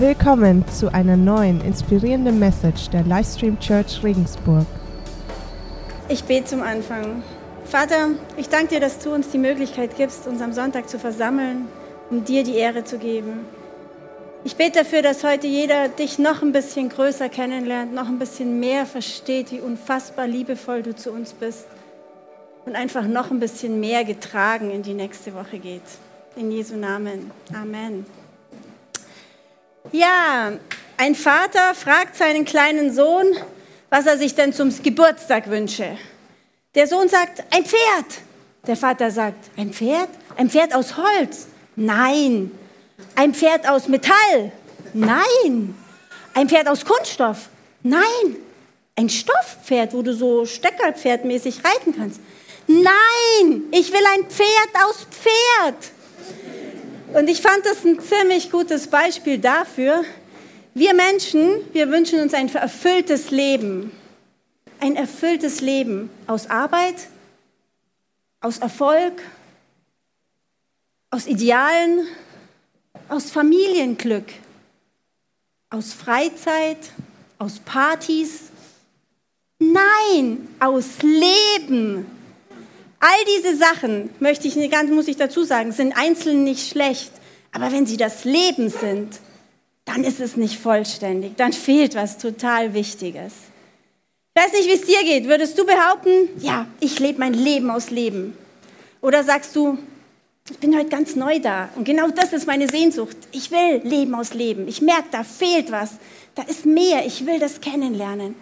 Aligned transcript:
Willkommen 0.00 0.64
zu 0.68 0.94
einer 0.94 1.16
neuen 1.16 1.60
inspirierenden 1.60 2.38
Message 2.38 2.88
der 2.90 3.02
Livestream 3.02 3.58
Church 3.58 4.04
Regensburg. 4.04 4.64
Ich 6.08 6.22
bete 6.22 6.44
zum 6.44 6.62
Anfang. 6.62 7.24
Vater, 7.64 8.10
ich 8.36 8.48
danke 8.48 8.74
dir, 8.74 8.80
dass 8.80 9.00
du 9.00 9.12
uns 9.12 9.30
die 9.30 9.38
Möglichkeit 9.38 9.96
gibst, 9.96 10.28
uns 10.28 10.40
am 10.40 10.52
Sonntag 10.52 10.88
zu 10.88 11.00
versammeln, 11.00 11.66
um 12.10 12.24
dir 12.24 12.44
die 12.44 12.54
Ehre 12.54 12.84
zu 12.84 12.98
geben. 12.98 13.40
Ich 14.44 14.54
bete 14.54 14.84
dafür, 14.84 15.02
dass 15.02 15.24
heute 15.24 15.48
jeder 15.48 15.88
dich 15.88 16.20
noch 16.20 16.42
ein 16.42 16.52
bisschen 16.52 16.90
größer 16.90 17.28
kennenlernt, 17.28 17.92
noch 17.92 18.06
ein 18.06 18.20
bisschen 18.20 18.60
mehr 18.60 18.86
versteht, 18.86 19.50
wie 19.50 19.58
unfassbar 19.58 20.28
liebevoll 20.28 20.84
du 20.84 20.94
zu 20.94 21.10
uns 21.10 21.32
bist 21.32 21.66
und 22.66 22.76
einfach 22.76 23.08
noch 23.08 23.32
ein 23.32 23.40
bisschen 23.40 23.80
mehr 23.80 24.04
getragen 24.04 24.70
in 24.70 24.84
die 24.84 24.94
nächste 24.94 25.34
Woche 25.34 25.58
geht. 25.58 25.82
In 26.36 26.52
Jesu 26.52 26.76
Namen. 26.76 27.32
Amen. 27.52 28.06
Ja, 29.92 30.52
ein 30.96 31.14
Vater 31.14 31.74
fragt 31.74 32.16
seinen 32.16 32.44
kleinen 32.44 32.92
Sohn, 32.92 33.26
was 33.88 34.06
er 34.06 34.18
sich 34.18 34.34
denn 34.34 34.52
zum 34.52 34.70
Geburtstag 34.82 35.48
wünsche. 35.48 35.96
Der 36.74 36.86
Sohn 36.86 37.08
sagt, 37.08 37.42
ein 37.54 37.64
Pferd. 37.64 38.06
Der 38.66 38.76
Vater 38.76 39.10
sagt, 39.10 39.50
ein 39.56 39.72
Pferd? 39.72 40.10
Ein 40.36 40.50
Pferd 40.50 40.74
aus 40.74 40.96
Holz? 40.96 41.46
Nein. 41.76 42.50
Ein 43.14 43.32
Pferd 43.32 43.66
aus 43.66 43.88
Metall? 43.88 44.52
Nein. 44.92 45.74
Ein 46.34 46.48
Pferd 46.48 46.68
aus 46.68 46.84
Kunststoff? 46.84 47.48
Nein. 47.82 48.36
Ein 48.96 49.08
Stoffpferd, 49.08 49.94
wo 49.94 50.02
du 50.02 50.12
so 50.12 50.44
Steckerpferdmäßig 50.44 51.60
reiten 51.64 51.94
kannst? 51.96 52.20
Nein, 52.66 53.62
ich 53.70 53.90
will 53.92 54.04
ein 54.14 54.28
Pferd 54.28 54.84
aus 54.84 55.06
Pferd. 55.10 55.76
Und 57.14 57.28
ich 57.28 57.40
fand 57.40 57.64
das 57.64 57.84
ein 57.84 57.98
ziemlich 58.00 58.50
gutes 58.50 58.86
Beispiel 58.86 59.38
dafür. 59.38 60.04
Wir 60.74 60.94
Menschen, 60.94 61.50
wir 61.72 61.90
wünschen 61.90 62.20
uns 62.20 62.34
ein 62.34 62.54
erfülltes 62.54 63.30
Leben. 63.30 63.90
Ein 64.80 64.94
erfülltes 64.94 65.60
Leben 65.60 66.10
aus 66.26 66.48
Arbeit, 66.50 66.94
aus 68.40 68.58
Erfolg, 68.58 69.22
aus 71.10 71.26
Idealen, 71.26 72.06
aus 73.08 73.30
Familienglück, 73.30 74.26
aus 75.70 75.94
Freizeit, 75.94 76.92
aus 77.38 77.58
Partys. 77.58 78.50
Nein, 79.58 80.48
aus 80.60 81.02
Leben. 81.02 82.06
All 83.00 83.24
diese 83.36 83.56
Sachen, 83.56 84.10
möchte 84.18 84.48
ich, 84.48 84.56
muss 84.90 85.08
ich 85.08 85.16
dazu 85.16 85.44
sagen, 85.44 85.72
sind 85.72 85.96
einzeln 85.96 86.44
nicht 86.44 86.68
schlecht. 86.68 87.12
Aber 87.52 87.72
wenn 87.72 87.86
sie 87.86 87.96
das 87.96 88.24
Leben 88.24 88.68
sind, 88.70 89.20
dann 89.84 90.04
ist 90.04 90.20
es 90.20 90.36
nicht 90.36 90.58
vollständig. 90.58 91.36
Dann 91.36 91.52
fehlt 91.52 91.94
was 91.94 92.18
total 92.18 92.74
Wichtiges. 92.74 93.32
Ich 94.34 94.42
weiß 94.42 94.52
nicht, 94.52 94.68
wie 94.68 94.74
es 94.74 94.82
dir 94.82 95.02
geht. 95.02 95.28
Würdest 95.28 95.58
du 95.58 95.64
behaupten, 95.64 96.28
ja, 96.40 96.66
ich 96.80 96.98
lebe 96.98 97.18
mein 97.20 97.34
Leben 97.34 97.70
aus 97.70 97.90
Leben? 97.90 98.36
Oder 99.00 99.24
sagst 99.24 99.54
du, 99.56 99.78
ich 100.50 100.58
bin 100.58 100.76
heute 100.76 100.88
ganz 100.88 101.14
neu 101.14 101.40
da 101.40 101.68
und 101.76 101.84
genau 101.84 102.08
das 102.08 102.32
ist 102.32 102.46
meine 102.46 102.68
Sehnsucht. 102.68 103.16
Ich 103.32 103.50
will 103.50 103.80
Leben 103.84 104.14
aus 104.14 104.34
Leben. 104.34 104.66
Ich 104.66 104.80
merke, 104.80 105.08
da 105.10 105.24
fehlt 105.24 105.70
was. 105.70 105.92
Da 106.34 106.42
ist 106.42 106.66
mehr. 106.66 107.04
Ich 107.06 107.26
will 107.26 107.38
das 107.38 107.60
kennenlernen. 107.60 108.34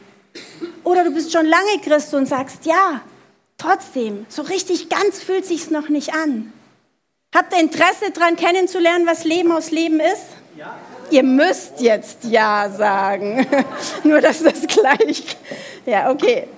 Oder 0.84 1.04
du 1.04 1.10
bist 1.12 1.32
schon 1.32 1.46
lange 1.46 1.80
Christ 1.82 2.12
und 2.14 2.26
sagst, 2.26 2.66
ja, 2.66 3.02
Trotzdem, 3.58 4.26
so 4.28 4.42
richtig 4.42 4.88
ganz 4.88 5.22
fühlt 5.22 5.46
sich's 5.46 5.70
noch 5.70 5.88
nicht 5.88 6.14
an. 6.14 6.52
Habt 7.34 7.52
ihr 7.52 7.60
Interesse 7.60 8.10
daran 8.12 8.36
kennenzulernen, 8.36 9.06
was 9.06 9.24
Leben 9.24 9.52
aus 9.52 9.70
Leben 9.70 10.00
ist? 10.00 10.26
Ja. 10.56 10.78
Ihr 11.10 11.22
müsst 11.22 11.80
jetzt 11.80 12.24
Ja 12.24 12.70
sagen. 12.70 13.46
Nur, 14.04 14.20
dass 14.20 14.42
das 14.42 14.66
gleich. 14.66 15.36
Ja, 15.84 16.10
okay. 16.10 16.48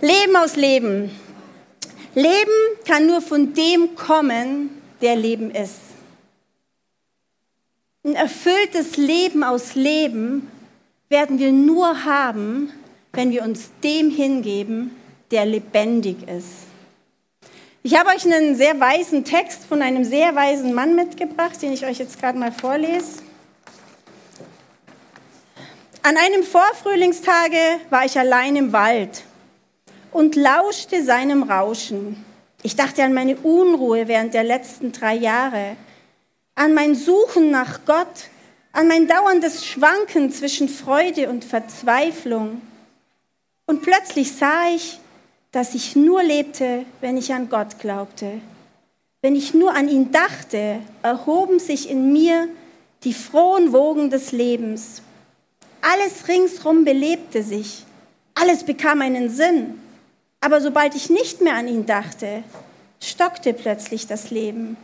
Leben 0.00 0.36
aus 0.36 0.56
Leben. 0.56 1.10
Leben 2.14 2.50
kann 2.86 3.06
nur 3.06 3.20
von 3.20 3.52
dem 3.52 3.94
kommen, 3.94 4.82
der 5.02 5.16
Leben 5.16 5.50
ist. 5.50 5.80
Ein 8.04 8.14
erfülltes 8.14 8.96
Leben 8.96 9.44
aus 9.44 9.74
Leben 9.74 10.50
werden 11.10 11.38
wir 11.38 11.52
nur 11.52 12.04
haben, 12.04 12.72
wenn 13.12 13.32
wir 13.32 13.42
uns 13.42 13.70
dem 13.82 14.10
hingeben, 14.10 14.95
der 15.30 15.44
lebendig 15.46 16.28
ist. 16.28 16.66
Ich 17.82 17.96
habe 17.96 18.10
euch 18.10 18.24
einen 18.24 18.56
sehr 18.56 18.80
weisen 18.80 19.24
Text 19.24 19.64
von 19.64 19.80
einem 19.80 20.04
sehr 20.04 20.34
weisen 20.34 20.74
Mann 20.74 20.96
mitgebracht, 20.96 21.62
den 21.62 21.72
ich 21.72 21.86
euch 21.86 21.98
jetzt 21.98 22.18
gerade 22.18 22.36
mal 22.36 22.50
vorlese. 22.50 23.22
An 26.02 26.16
einem 26.16 26.42
Vorfrühlingstage 26.42 27.80
war 27.90 28.04
ich 28.04 28.18
allein 28.18 28.56
im 28.56 28.72
Wald 28.72 29.22
und 30.12 30.34
lauschte 30.34 31.04
seinem 31.04 31.44
Rauschen. 31.44 32.24
Ich 32.62 32.74
dachte 32.74 33.04
an 33.04 33.12
meine 33.12 33.36
Unruhe 33.36 34.08
während 34.08 34.34
der 34.34 34.44
letzten 34.44 34.92
drei 34.92 35.14
Jahre, 35.14 35.76
an 36.54 36.74
mein 36.74 36.94
Suchen 36.94 37.50
nach 37.50 37.84
Gott, 37.86 38.30
an 38.72 38.88
mein 38.88 39.06
dauerndes 39.06 39.64
Schwanken 39.64 40.32
zwischen 40.32 40.68
Freude 40.68 41.28
und 41.28 41.44
Verzweiflung. 41.44 42.62
Und 43.66 43.82
plötzlich 43.82 44.32
sah 44.32 44.68
ich, 44.74 44.98
dass 45.56 45.74
ich 45.74 45.96
nur 45.96 46.22
lebte, 46.22 46.84
wenn 47.00 47.16
ich 47.16 47.32
an 47.32 47.48
Gott 47.48 47.78
glaubte. 47.78 48.42
Wenn 49.22 49.34
ich 49.34 49.54
nur 49.54 49.74
an 49.74 49.88
ihn 49.88 50.12
dachte, 50.12 50.80
erhoben 51.02 51.60
sich 51.60 51.88
in 51.88 52.12
mir 52.12 52.46
die 53.04 53.14
frohen 53.14 53.72
Wogen 53.72 54.10
des 54.10 54.32
Lebens. 54.32 55.00
Alles 55.80 56.28
ringsrum 56.28 56.84
belebte 56.84 57.42
sich, 57.42 57.84
alles 58.34 58.64
bekam 58.64 59.00
einen 59.00 59.30
Sinn. 59.30 59.80
Aber 60.42 60.60
sobald 60.60 60.94
ich 60.94 61.08
nicht 61.08 61.40
mehr 61.40 61.54
an 61.54 61.68
ihn 61.68 61.86
dachte, 61.86 62.42
stockte 63.00 63.54
plötzlich 63.54 64.06
das 64.06 64.30
Leben. 64.30 64.76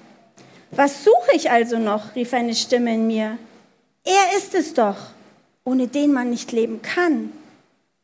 Was 0.71 1.05
suche 1.05 1.37
ich 1.37 1.51
also 1.51 1.79
noch? 1.79 2.15
rief 2.15 2.33
eine 2.33 2.55
Stimme 2.55 2.95
in 2.95 3.07
mir. 3.07 3.37
Er 4.05 4.39
ist 4.39 4.55
es 4.55 4.73
doch, 4.73 4.97
ohne 5.67 5.87
den 5.89 6.15
man 6.15 6.31
nicht 6.31 6.51
leben 6.51 6.81
kann. 6.81 7.31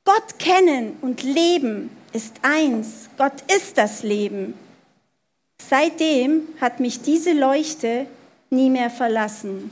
Gott 0.04 0.38
kennen 0.38 0.98
und 1.00 1.22
leben, 1.22 1.96
ist 2.12 2.36
eins. 2.42 3.08
Gott 3.16 3.42
ist 3.54 3.78
das 3.78 4.02
Leben. 4.02 4.54
Seitdem 5.60 6.42
hat 6.60 6.80
mich 6.80 7.02
diese 7.02 7.32
Leuchte 7.32 8.06
nie 8.50 8.70
mehr 8.70 8.90
verlassen. 8.90 9.70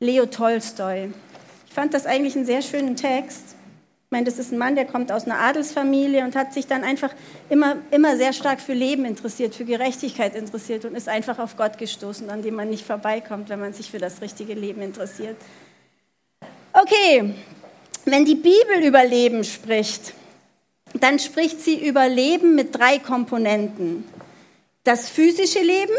Leo 0.00 0.26
Tolstoi. 0.26 1.10
Ich 1.66 1.74
fand 1.74 1.94
das 1.94 2.06
eigentlich 2.06 2.34
einen 2.34 2.46
sehr 2.46 2.62
schönen 2.62 2.96
Text. 2.96 3.54
Ich 4.10 4.12
meine, 4.12 4.24
das 4.24 4.40
ist 4.40 4.50
ein 4.50 4.58
Mann, 4.58 4.74
der 4.74 4.86
kommt 4.86 5.12
aus 5.12 5.26
einer 5.26 5.38
Adelsfamilie 5.38 6.24
und 6.24 6.34
hat 6.34 6.52
sich 6.52 6.66
dann 6.66 6.82
einfach 6.82 7.14
immer, 7.48 7.76
immer 7.92 8.16
sehr 8.16 8.32
stark 8.32 8.60
für 8.60 8.72
Leben 8.72 9.04
interessiert, 9.04 9.54
für 9.54 9.64
Gerechtigkeit 9.64 10.34
interessiert 10.34 10.84
und 10.84 10.96
ist 10.96 11.08
einfach 11.08 11.38
auf 11.38 11.56
Gott 11.56 11.78
gestoßen, 11.78 12.28
an 12.28 12.42
dem 12.42 12.56
man 12.56 12.70
nicht 12.70 12.84
vorbeikommt, 12.84 13.50
wenn 13.50 13.60
man 13.60 13.72
sich 13.72 13.88
für 13.88 13.98
das 13.98 14.20
richtige 14.20 14.54
Leben 14.54 14.82
interessiert. 14.82 15.36
Okay, 16.72 17.34
wenn 18.04 18.24
die 18.24 18.34
Bibel 18.34 18.82
über 18.82 19.04
Leben 19.04 19.44
spricht, 19.44 20.14
dann 21.00 21.18
spricht 21.18 21.60
sie 21.60 21.86
über 21.86 22.08
Leben 22.08 22.54
mit 22.54 22.76
drei 22.78 22.98
Komponenten. 22.98 24.04
Das 24.84 25.08
physische 25.08 25.60
Leben, 25.60 25.94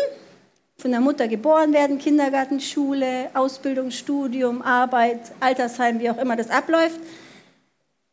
von 0.78 0.91
der 0.91 1.00
Mutter 1.00 1.28
geboren 1.28 1.73
werden, 1.73 2.00
Kindergarten, 2.00 2.59
Schule, 2.59 3.29
Ausbildung, 3.34 3.91
Studium, 3.91 4.61
Arbeit, 4.61 5.19
Altersheim, 5.40 6.00
wie 6.00 6.09
auch 6.09 6.17
immer 6.17 6.35
das 6.35 6.50
abläuft. 6.50 7.00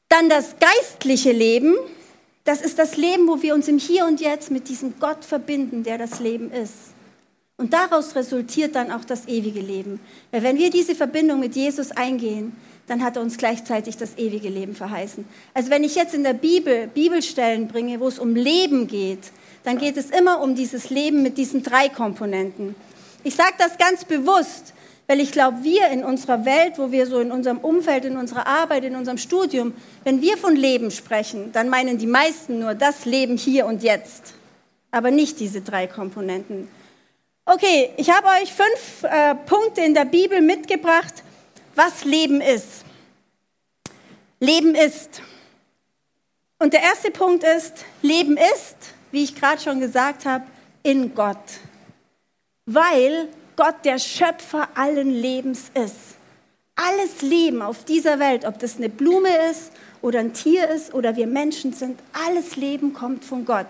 Dann 0.09 0.29
das 0.29 0.57
geistliche 0.59 1.33
Leben, 1.33 1.75
das 2.45 2.61
ist 2.61 2.79
das 2.79 2.97
Leben, 2.97 3.29
wo 3.29 3.43
wir 3.43 3.55
uns 3.55 3.69
im 3.69 3.79
Hier 3.79 4.07
und 4.07 4.21
Jetzt 4.21 4.51
mit 4.51 4.69
diesem 4.69 4.99
Gott 5.01 5.25
verbinden, 5.25 5.83
der 5.83 5.99
das 5.99 6.21
Leben 6.21 6.51
ist. 6.51 6.75
Und 7.59 7.73
daraus 7.73 8.15
resultiert 8.15 8.75
dann 8.75 8.93
auch 8.93 9.05
das 9.05 9.27
ewige 9.27 9.61
Leben. 9.61 10.01
Weil 10.31 10.43
wenn 10.43 10.59
wir 10.59 10.71
diese 10.71 10.95
Verbindung 10.95 11.41
mit 11.41 11.57
Jesus 11.57 11.91
eingehen, 11.91 12.57
dann 12.89 13.05
hat 13.05 13.17
er 13.17 13.23
uns 13.23 13.39
gleichzeitig 13.39 13.97
das 13.97 14.17
ewige 14.17 14.49
Leben 14.49 14.75
verheißen. 14.75 15.25
Also 15.55 15.71
wenn 15.71 15.85
ich 15.85 15.95
jetzt 15.95 16.15
in 16.15 16.25
der 16.25 16.33
Bibel 16.33 16.89
Bibelstellen 16.89 17.69
bringe, 17.69 18.01
wo 18.01 18.09
es 18.09 18.19
um 18.19 18.35
Leben 18.35 18.89
geht, 18.89 19.31
dann 19.65 19.79
geht 19.79 19.97
es 19.97 20.11
immer 20.11 20.41
um 20.41 20.55
dieses 20.55 20.91
Leben 20.91 21.23
mit 21.23 21.37
diesen 21.37 21.63
drei 21.63 21.89
Komponenten. 21.89 22.75
Ich 23.23 23.35
sage 23.35 23.55
das 23.59 23.77
ganz 23.77 24.05
bewusst, 24.05 24.73
weil 25.07 25.21
ich 25.21 25.33
glaube, 25.33 25.59
wir 25.63 25.89
in 25.89 26.05
unserer 26.05 26.45
Welt, 26.45 26.75
wo 26.79 26.93
wir 26.93 27.07
so 27.07 27.19
in 27.19 27.33
unserem 27.33 27.59
Umfeld, 27.59 28.05
in 28.05 28.17
unserer 28.17 28.47
Arbeit, 28.47 28.85
in 28.85 28.95
unserem 28.95 29.19
Studium, 29.19 29.75
wenn 30.05 30.23
wir 30.23 30.37
von 30.37 30.55
Leben 30.55 30.91
sprechen, 30.91 31.51
dann 31.53 31.69
meinen 31.69 31.99
die 31.99 32.07
meisten 32.07 32.59
nur 32.59 32.75
das 32.75 33.05
Leben 33.05 33.37
hier 33.37 33.67
und 33.67 33.83
jetzt, 33.83 34.35
aber 34.91 35.11
nicht 35.11 35.41
diese 35.41 35.63
drei 35.63 35.87
Komponenten. 35.87 36.69
Okay, 37.47 37.91
ich 37.97 38.11
habe 38.11 38.27
euch 38.43 38.53
fünf 38.53 39.03
äh, 39.05 39.35
Punkte 39.35 39.81
in 39.81 39.95
der 39.95 40.05
Bibel 40.05 40.43
mitgebracht, 40.43 41.25
was 41.79 42.05
Leben 42.05 42.41
ist. 42.41 42.85
Leben 44.41 44.75
ist. 44.75 45.23
Und 46.59 46.73
der 46.73 46.83
erste 46.83 47.13
Punkt 47.13 47.45
ist, 47.45 47.85
Leben 48.03 48.37
ist, 48.37 48.77
wie 49.13 49.23
ich 49.23 49.37
gerade 49.37 49.63
schon 49.63 49.79
gesagt 49.79 50.27
habe, 50.27 50.45
in 50.83 51.15
Gott. 51.15 51.37
Weil 52.67 53.29
Gott 53.55 53.85
der 53.85 53.99
Schöpfer 53.99 54.69
allen 54.75 55.11
Lebens 55.11 55.71
ist. 55.75 56.17
Alles 56.75 57.23
Leben 57.23 57.63
auf 57.63 57.85
dieser 57.85 58.19
Welt, 58.19 58.45
ob 58.45 58.59
das 58.59 58.77
eine 58.77 58.89
Blume 58.89 59.31
ist 59.51 59.71
oder 60.03 60.19
ein 60.19 60.35
Tier 60.35 60.69
ist 60.69 60.95
oder 60.95 61.15
wir 61.15 61.29
Menschen 61.29 61.73
sind, 61.73 62.01
alles 62.13 62.57
Leben 62.57 62.93
kommt 62.93 63.25
von 63.25 63.45
Gott. 63.45 63.69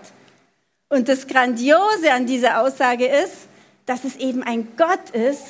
Und 0.89 1.09
das 1.09 1.27
Grandiose 1.27 2.11
an 2.11 2.25
dieser 2.25 2.61
Aussage 2.61 3.07
ist, 3.07 3.47
dass 3.85 4.03
es 4.03 4.15
eben 4.15 4.41
ein 4.41 4.67
Gott 4.77 5.11
ist, 5.11 5.43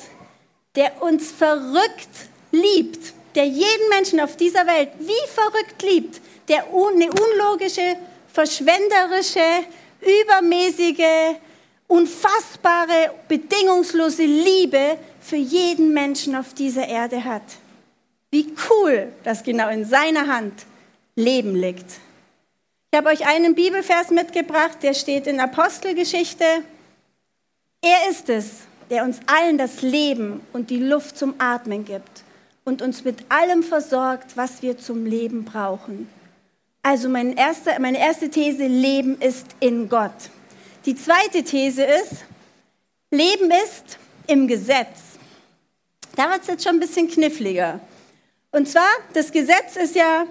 der 0.74 1.02
uns 1.02 1.32
verrückt 1.32 2.28
liebt, 2.52 3.12
der 3.34 3.46
jeden 3.46 3.88
Menschen 3.88 4.20
auf 4.20 4.36
dieser 4.36 4.66
Welt 4.66 4.90
wie 4.98 5.28
verrückt 5.28 5.82
liebt, 5.82 6.20
der 6.48 6.64
eine 6.64 7.10
unlogische, 7.10 7.96
verschwenderische, 8.32 9.64
übermäßige, 10.00 11.36
unfassbare, 11.86 13.14
bedingungslose 13.28 14.24
Liebe 14.24 14.98
für 15.20 15.36
jeden 15.36 15.92
Menschen 15.92 16.34
auf 16.34 16.54
dieser 16.54 16.86
Erde 16.86 17.24
hat. 17.24 17.42
Wie 18.30 18.54
cool, 18.70 19.12
dass 19.24 19.42
genau 19.42 19.68
in 19.68 19.84
seiner 19.84 20.26
Hand 20.28 20.64
Leben 21.16 21.54
liegt. 21.54 21.98
Ich 22.92 22.96
habe 22.96 23.10
euch 23.10 23.26
einen 23.26 23.54
Bibelvers 23.54 24.10
mitgebracht, 24.10 24.78
der 24.82 24.94
steht 24.94 25.26
in 25.26 25.40
Apostelgeschichte. 25.40 26.44
Er 27.82 28.10
ist 28.10 28.28
es, 28.28 28.46
der 28.88 29.04
uns 29.04 29.18
allen 29.26 29.58
das 29.58 29.82
Leben 29.82 30.40
und 30.52 30.70
die 30.70 30.78
Luft 30.78 31.18
zum 31.18 31.34
Atmen 31.38 31.84
gibt 31.84 32.24
und 32.64 32.82
uns 32.82 33.04
mit 33.04 33.30
allem 33.30 33.62
versorgt, 33.62 34.36
was 34.36 34.62
wir 34.62 34.78
zum 34.78 35.06
Leben 35.06 35.44
brauchen. 35.44 36.08
Also 36.82 37.08
meine 37.08 37.36
erste, 37.36 37.78
meine 37.78 37.98
erste 37.98 38.30
These, 38.30 38.66
Leben 38.66 39.20
ist 39.20 39.46
in 39.60 39.88
Gott. 39.88 40.30
Die 40.86 40.96
zweite 40.96 41.42
These 41.42 41.84
ist, 41.84 42.24
Leben 43.10 43.50
ist 43.50 43.98
im 44.26 44.46
Gesetz. 44.46 45.18
Da 46.16 46.30
wird 46.30 46.42
es 46.42 46.46
jetzt 46.48 46.64
schon 46.64 46.76
ein 46.76 46.80
bisschen 46.80 47.08
kniffliger. 47.08 47.80
Und 48.52 48.68
zwar, 48.68 48.88
das 49.12 49.30
Gesetz 49.30 49.76
ist 49.76 49.94
ja, 49.94 50.26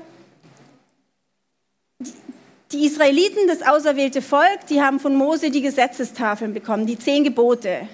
die 2.71 2.85
Israeliten, 2.85 3.47
das 3.47 3.61
auserwählte 3.61 4.21
Volk, 4.21 4.67
die 4.69 4.81
haben 4.81 4.99
von 4.99 5.15
Mose 5.15 5.49
die 5.49 5.61
Gesetzestafeln 5.61 6.53
bekommen, 6.53 6.85
die 6.85 6.99
zehn 6.99 7.23
Gebote. 7.23 7.87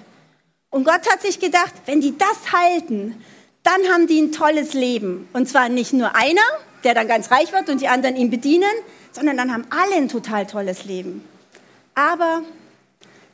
Und 0.70 0.84
Gott 0.84 1.10
hat 1.10 1.22
sich 1.22 1.40
gedacht, 1.40 1.72
wenn 1.86 2.00
die 2.00 2.16
das 2.18 2.52
halten, 2.52 3.22
dann 3.66 3.92
haben 3.92 4.06
die 4.06 4.20
ein 4.20 4.32
tolles 4.32 4.74
Leben. 4.74 5.28
Und 5.32 5.48
zwar 5.48 5.68
nicht 5.68 5.92
nur 5.92 6.14
einer, 6.14 6.40
der 6.84 6.94
dann 6.94 7.08
ganz 7.08 7.30
reich 7.30 7.52
wird 7.52 7.68
und 7.68 7.80
die 7.80 7.88
anderen 7.88 8.16
ihn 8.16 8.30
bedienen, 8.30 8.70
sondern 9.12 9.36
dann 9.36 9.52
haben 9.52 9.64
alle 9.70 9.96
ein 9.96 10.08
total 10.08 10.46
tolles 10.46 10.84
Leben. 10.84 11.24
Aber 11.94 12.42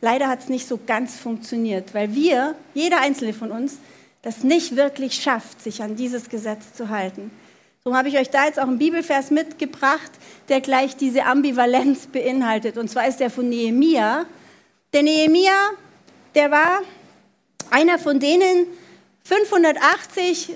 leider 0.01 0.29
hat 0.29 0.41
es 0.41 0.49
nicht 0.49 0.67
so 0.67 0.79
ganz 0.87 1.17
funktioniert, 1.17 1.95
weil 1.95 2.15
wir, 2.15 2.55
jeder 2.73 3.01
einzelne 3.01 3.35
von 3.35 3.51
uns, 3.51 3.79
das 4.23 4.45
nicht 4.45 4.77
wirklich 4.77 5.15
schafft, 5.15 5.61
sich 5.61 5.83
an 5.83 5.97
dieses 5.97 6.29
Gesetz 6.29 6.73
zu 6.75 6.89
halten. 6.89 7.31
Darum 7.85 7.99
habe 7.99 8.09
ich 8.09 8.17
euch 8.17 8.31
da 8.31 8.47
jetzt 8.47 8.61
auch 8.61 8.69
einen 8.69 8.79
Bibelvers 8.79 9.33
mitgebracht, 9.33 10.13
der 10.49 10.61
gleich 10.61 10.97
diese 10.97 11.25
Ambivalenz 11.25 12.07
beinhaltet. 12.07 12.79
Und 12.79 12.89
zwar 12.89 13.09
ist 13.09 13.19
der 13.19 13.29
von 13.29 13.49
Nehemia. 13.49 14.25
Der 14.93 15.03
Nehemia, 15.03 15.53
der 16.37 16.53
war 16.53 16.83
einer 17.71 17.99
von 17.99 18.21
denen, 18.21 18.67
580 19.25 20.51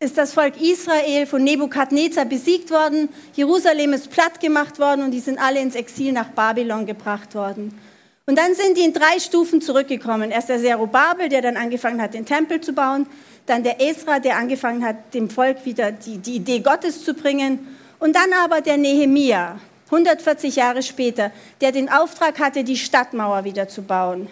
ist 0.00 0.18
das 0.18 0.32
Volk 0.32 0.60
Israel 0.60 1.26
von 1.26 1.42
Nebukadnezar 1.42 2.24
besiegt 2.24 2.70
worden, 2.70 3.08
Jerusalem 3.34 3.92
ist 3.92 4.10
platt 4.10 4.40
gemacht 4.40 4.78
worden 4.78 5.04
und 5.04 5.12
die 5.12 5.20
sind 5.20 5.38
alle 5.38 5.60
ins 5.60 5.74
Exil 5.74 6.12
nach 6.12 6.28
Babylon 6.30 6.86
gebracht 6.86 7.34
worden. 7.34 7.78
Und 8.26 8.38
dann 8.38 8.54
sind 8.54 8.76
die 8.76 8.82
in 8.82 8.92
drei 8.92 9.18
Stufen 9.18 9.60
zurückgekommen. 9.60 10.30
Erst 10.30 10.48
der 10.48 10.58
Zerubabel, 10.58 11.28
der 11.28 11.42
dann 11.42 11.56
angefangen 11.56 12.00
hat, 12.00 12.14
den 12.14 12.24
Tempel 12.24 12.60
zu 12.60 12.72
bauen, 12.72 13.06
dann 13.46 13.62
der 13.62 13.80
Esra, 13.80 14.18
der 14.18 14.36
angefangen 14.36 14.84
hat, 14.84 15.12
dem 15.12 15.28
Volk 15.28 15.64
wieder 15.64 15.92
die, 15.92 16.18
die 16.18 16.36
Idee 16.36 16.60
Gottes 16.60 17.04
zu 17.04 17.14
bringen 17.14 17.76
und 17.98 18.16
dann 18.16 18.32
aber 18.32 18.62
der 18.62 18.78
Nehemia, 18.78 19.60
140 19.86 20.56
Jahre 20.56 20.82
später, 20.82 21.30
der 21.60 21.72
den 21.72 21.90
Auftrag 21.90 22.38
hatte, 22.40 22.64
die 22.64 22.78
Stadtmauer 22.78 23.44
wieder 23.44 23.68
zu 23.68 23.82
bauen. 23.82 24.28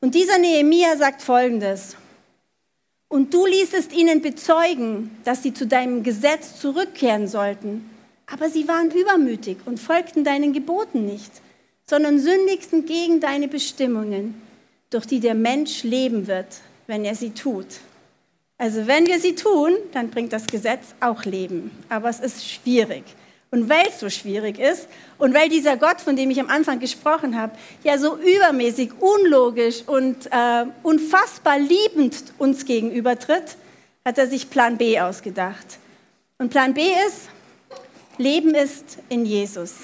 Und 0.00 0.14
dieser 0.14 0.38
Nehemia 0.38 0.96
sagt 0.96 1.22
Folgendes, 1.22 1.96
und 3.14 3.32
du 3.32 3.46
ließest 3.46 3.92
ihnen 3.92 4.22
bezeugen, 4.22 5.16
dass 5.22 5.44
sie 5.44 5.54
zu 5.54 5.68
deinem 5.68 6.02
Gesetz 6.02 6.58
zurückkehren 6.58 7.28
sollten. 7.28 7.88
Aber 8.26 8.50
sie 8.50 8.66
waren 8.66 8.90
übermütig 8.90 9.58
und 9.66 9.78
folgten 9.78 10.24
deinen 10.24 10.52
Geboten 10.52 11.06
nicht, 11.06 11.30
sondern 11.86 12.18
sündigten 12.18 12.86
gegen 12.86 13.20
deine 13.20 13.46
Bestimmungen, 13.46 14.42
durch 14.90 15.06
die 15.06 15.20
der 15.20 15.36
Mensch 15.36 15.84
leben 15.84 16.26
wird, 16.26 16.56
wenn 16.88 17.04
er 17.04 17.14
sie 17.14 17.30
tut. 17.30 17.68
Also 18.58 18.88
wenn 18.88 19.06
wir 19.06 19.20
sie 19.20 19.36
tun, 19.36 19.76
dann 19.92 20.10
bringt 20.10 20.32
das 20.32 20.48
Gesetz 20.48 20.96
auch 20.98 21.24
Leben. 21.24 21.70
Aber 21.88 22.08
es 22.08 22.18
ist 22.18 22.50
schwierig. 22.50 23.04
Und 23.54 23.68
weil 23.68 23.86
es 23.86 24.00
so 24.00 24.10
schwierig 24.10 24.58
ist 24.58 24.88
und 25.16 25.32
weil 25.32 25.48
dieser 25.48 25.76
Gott, 25.76 26.00
von 26.00 26.16
dem 26.16 26.28
ich 26.28 26.40
am 26.40 26.48
Anfang 26.48 26.80
gesprochen 26.80 27.40
habe, 27.40 27.56
ja 27.84 27.96
so 27.98 28.16
übermäßig 28.16 28.90
unlogisch 28.98 29.84
und 29.86 30.26
äh, 30.32 30.64
unfassbar 30.82 31.60
liebend 31.60 32.16
uns 32.38 32.64
gegenübertritt, 32.64 33.56
hat 34.04 34.18
er 34.18 34.26
sich 34.26 34.50
Plan 34.50 34.76
B 34.76 34.98
ausgedacht. 34.98 35.78
Und 36.38 36.50
Plan 36.50 36.74
B 36.74 36.80
ist, 37.06 37.28
Leben 38.18 38.56
ist 38.56 38.98
in 39.08 39.24
Jesus. 39.24 39.74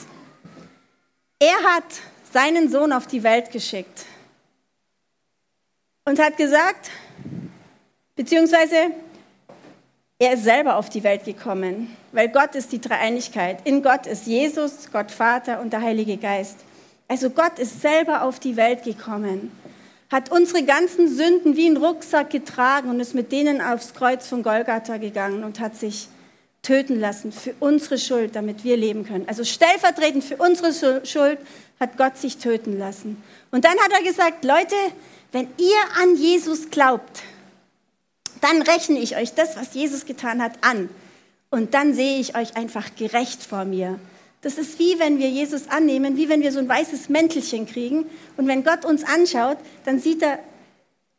Er 1.38 1.62
hat 1.62 1.84
seinen 2.32 2.68
Sohn 2.72 2.92
auf 2.92 3.06
die 3.06 3.22
Welt 3.22 3.52
geschickt 3.52 4.04
und 6.06 6.18
hat 6.18 6.36
gesagt, 6.36 6.90
beziehungsweise 8.16 8.90
er 10.18 10.32
ist 10.32 10.42
selber 10.42 10.74
auf 10.74 10.88
die 10.88 11.04
Welt 11.04 11.24
gekommen, 11.24 11.96
weil 12.12 12.28
Gott 12.28 12.54
ist 12.54 12.72
die 12.72 12.80
Dreieinigkeit. 12.80 13.58
In 13.64 13.82
Gott 13.82 14.06
ist 14.06 14.26
Jesus, 14.26 14.90
Gott 14.92 15.10
Vater 15.10 15.60
und 15.60 15.72
der 15.72 15.82
Heilige 15.82 16.16
Geist. 16.16 16.56
Also 17.08 17.30
Gott 17.30 17.58
ist 17.58 17.80
selber 17.80 18.22
auf 18.22 18.38
die 18.38 18.56
Welt 18.56 18.84
gekommen, 18.84 19.50
hat 20.10 20.30
unsere 20.30 20.64
ganzen 20.64 21.08
Sünden 21.08 21.56
wie 21.56 21.68
ein 21.68 21.76
Rucksack 21.76 22.30
getragen 22.30 22.90
und 22.90 23.00
ist 23.00 23.14
mit 23.14 23.32
denen 23.32 23.60
aufs 23.60 23.94
Kreuz 23.94 24.26
von 24.26 24.42
Golgatha 24.42 24.96
gegangen 24.96 25.44
und 25.44 25.60
hat 25.60 25.76
sich 25.76 26.08
töten 26.62 27.00
lassen 27.00 27.32
für 27.32 27.54
unsere 27.58 27.98
Schuld, 27.98 28.36
damit 28.36 28.64
wir 28.64 28.76
leben 28.76 29.04
können. 29.04 29.28
Also 29.28 29.44
stellvertretend 29.44 30.24
für 30.24 30.36
unsere 30.36 31.04
Schuld 31.06 31.38
hat 31.78 31.96
Gott 31.96 32.18
sich 32.18 32.36
töten 32.36 32.78
lassen. 32.78 33.22
Und 33.50 33.64
dann 33.64 33.78
hat 33.78 33.92
er 33.92 34.02
gesagt, 34.02 34.44
Leute, 34.44 34.74
wenn 35.32 35.48
ihr 35.56 36.02
an 36.02 36.16
Jesus 36.16 36.70
glaubt, 36.70 37.22
dann 38.40 38.62
rechne 38.62 38.98
ich 38.98 39.16
euch 39.16 39.34
das, 39.34 39.56
was 39.56 39.74
Jesus 39.74 40.06
getan 40.06 40.42
hat, 40.42 40.52
an. 40.62 40.88
Und 41.50 41.74
dann 41.74 41.94
sehe 41.94 42.20
ich 42.20 42.36
euch 42.36 42.56
einfach 42.56 42.94
gerecht 42.94 43.42
vor 43.42 43.64
mir. 43.64 43.98
Das 44.42 44.56
ist 44.56 44.78
wie 44.78 44.98
wenn 44.98 45.18
wir 45.18 45.28
Jesus 45.28 45.68
annehmen, 45.68 46.16
wie 46.16 46.28
wenn 46.28 46.42
wir 46.42 46.52
so 46.52 46.60
ein 46.60 46.68
weißes 46.68 47.08
Mäntelchen 47.08 47.66
kriegen. 47.66 48.06
Und 48.36 48.46
wenn 48.48 48.64
Gott 48.64 48.84
uns 48.84 49.04
anschaut, 49.04 49.58
dann 49.84 49.98
sieht 49.98 50.22
er 50.22 50.38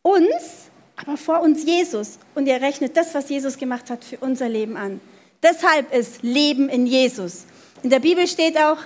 uns, 0.02 0.70
aber 0.96 1.18
vor 1.18 1.42
uns 1.42 1.64
Jesus. 1.66 2.18
Und 2.34 2.48
er 2.48 2.62
rechnet 2.62 2.98
das, 2.98 3.14
was 3.14 3.30
Jesus 3.30 3.58
gemacht 3.58 3.90
hat, 3.90 4.04
für 4.04 4.18
unser 4.18 4.50
Leben 4.50 4.78
an. 4.78 5.02
Deshalb 5.44 5.94
ist 5.94 6.24
Leben 6.24 6.70
in 6.70 6.88
Jesus. 6.88 7.46
In 7.84 7.90
der 7.90 8.00
Bibel 8.00 8.28
steht 8.28 8.58
auch, 8.58 8.78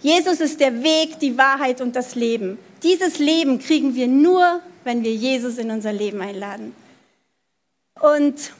Jesus 0.00 0.40
ist 0.40 0.60
der 0.60 0.82
Weg, 0.82 1.18
die 1.18 1.36
Wahrheit 1.38 1.80
und 1.80 1.96
das 1.96 2.14
Leben. 2.14 2.58
Dieses 2.82 3.18
Leben 3.18 3.58
kriegen 3.58 3.94
wir 3.94 4.06
nur, 4.06 4.60
wenn 4.84 5.02
wir 5.02 5.12
Jesus 5.12 5.58
in 5.58 5.70
unser 5.70 5.92
Leben 5.92 6.20
einladen. 6.20 6.74
Und 8.00 8.52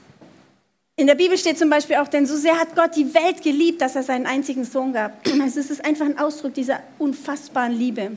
in 0.99 1.07
der 1.07 1.15
Bibel 1.15 1.39
steht 1.39 1.57
zum 1.57 1.71
Beispiel 1.71 1.95
auch, 1.97 2.09
denn 2.09 2.27
so 2.27 2.37
sehr 2.37 2.59
hat 2.59 2.75
Gott 2.75 2.97
die 2.97 3.15
Welt 3.15 3.41
geliebt, 3.43 3.81
dass 3.81 3.95
er 3.95 4.03
seinen 4.03 4.27
einzigen 4.27 4.65
Sohn 4.65 4.93
gab. 4.93 5.13
Also 5.41 5.61
es 5.61 5.71
ist 5.71 5.85
einfach 5.85 6.05
ein 6.05 6.19
Ausdruck 6.19 6.55
dieser 6.55 6.83
unfassbaren 6.99 7.73
Liebe. 7.73 8.11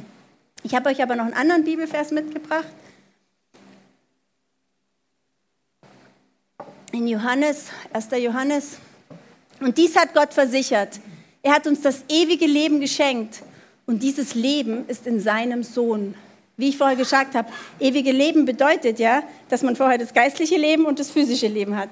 Ich 0.64 0.74
habe 0.74 0.90
euch 0.90 1.02
aber 1.02 1.16
noch 1.16 1.26
einen 1.26 1.36
anderen 1.36 1.64
Bibelvers 1.64 2.10
mitgebracht. 2.10 2.66
In 6.92 7.08
Johannes, 7.08 7.68
1. 7.94 8.08
Johannes. 8.18 8.78
Und 9.60 9.78
dies 9.78 9.96
hat 9.96 10.16
Gott 10.16 10.34
versichert. 10.34 11.00
Er 11.44 11.54
hat 11.54 11.68
uns 11.68 11.82
das 11.82 12.04
ewige 12.10 12.48
Leben 12.48 12.80
geschenkt. 12.80 13.44
Und 13.86 14.02
dieses 14.02 14.34
Leben 14.34 14.88
ist 14.88 15.06
in 15.06 15.20
seinem 15.20 15.62
Sohn. 15.62 16.16
Wie 16.58 16.70
ich 16.70 16.78
vorher 16.80 16.98
gesagt 16.98 17.36
habe, 17.36 17.52
ewige 17.80 18.12
Leben 18.12 18.46
bedeutet 18.46 18.98
ja, 18.98 19.22
dass 19.50 19.62
man 19.62 19.76
vorher 19.76 20.00
das 20.00 20.16
geistliche 20.16 20.58
Leben 20.58 20.86
und 20.86 20.98
das 20.98 21.12
physische 21.12 21.48
Leben 21.48 21.78
hat. 21.78 21.90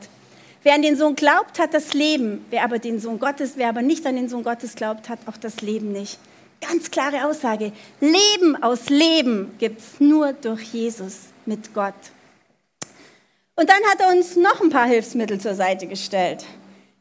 Wer 0.64 0.76
an 0.76 0.82
den 0.82 0.98
Sohn 0.98 1.16
glaubt, 1.16 1.58
hat 1.60 1.74
das 1.74 1.94
Leben. 1.94 2.46
Wer 2.50 2.64
aber 2.64 2.80
den 2.80 3.00
Sohn 3.00 3.20
Gottes, 3.20 3.54
wer 3.56 3.70
aber 3.70 3.82
nicht 3.82 4.06
an 4.06 4.16
den 4.16 4.28
Sohn 4.28 4.44
Gottes 4.44 4.76
glaubt, 4.76 5.08
hat 5.08 5.20
auch 5.26 5.38
das 5.38 5.62
Leben 5.62 5.92
nicht. 5.92 6.20
Ganz 6.62 6.92
klare 6.92 7.26
Aussage. 7.26 7.72
Leben 8.02 8.62
aus 8.62 8.90
Leben 8.90 9.56
gibt 9.58 9.80
es 9.80 10.00
nur 10.00 10.34
durch 10.34 10.64
Jesus 10.74 11.28
mit 11.46 11.74
Gott. 11.74 11.94
Und 13.56 13.70
dann 13.70 13.82
hat 13.90 14.02
er 14.02 14.10
uns 14.10 14.36
noch 14.36 14.62
ein 14.62 14.70
paar 14.70 14.88
Hilfsmittel 14.88 15.40
zur 15.40 15.56
Seite 15.56 15.88
gestellt. 15.88 16.46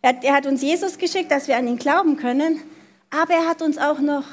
Er 0.02 0.10
hat, 0.10 0.24
er 0.24 0.34
hat 0.34 0.46
uns 0.46 0.62
Jesus 0.62 0.96
geschickt, 0.98 1.30
dass 1.30 1.48
wir 1.48 1.56
an 1.56 1.66
ihn 1.66 1.78
glauben 1.78 2.16
können, 2.16 2.62
aber 3.10 3.34
er 3.34 3.48
hat 3.48 3.62
uns 3.62 3.78
auch 3.78 3.98
noch 3.98 4.24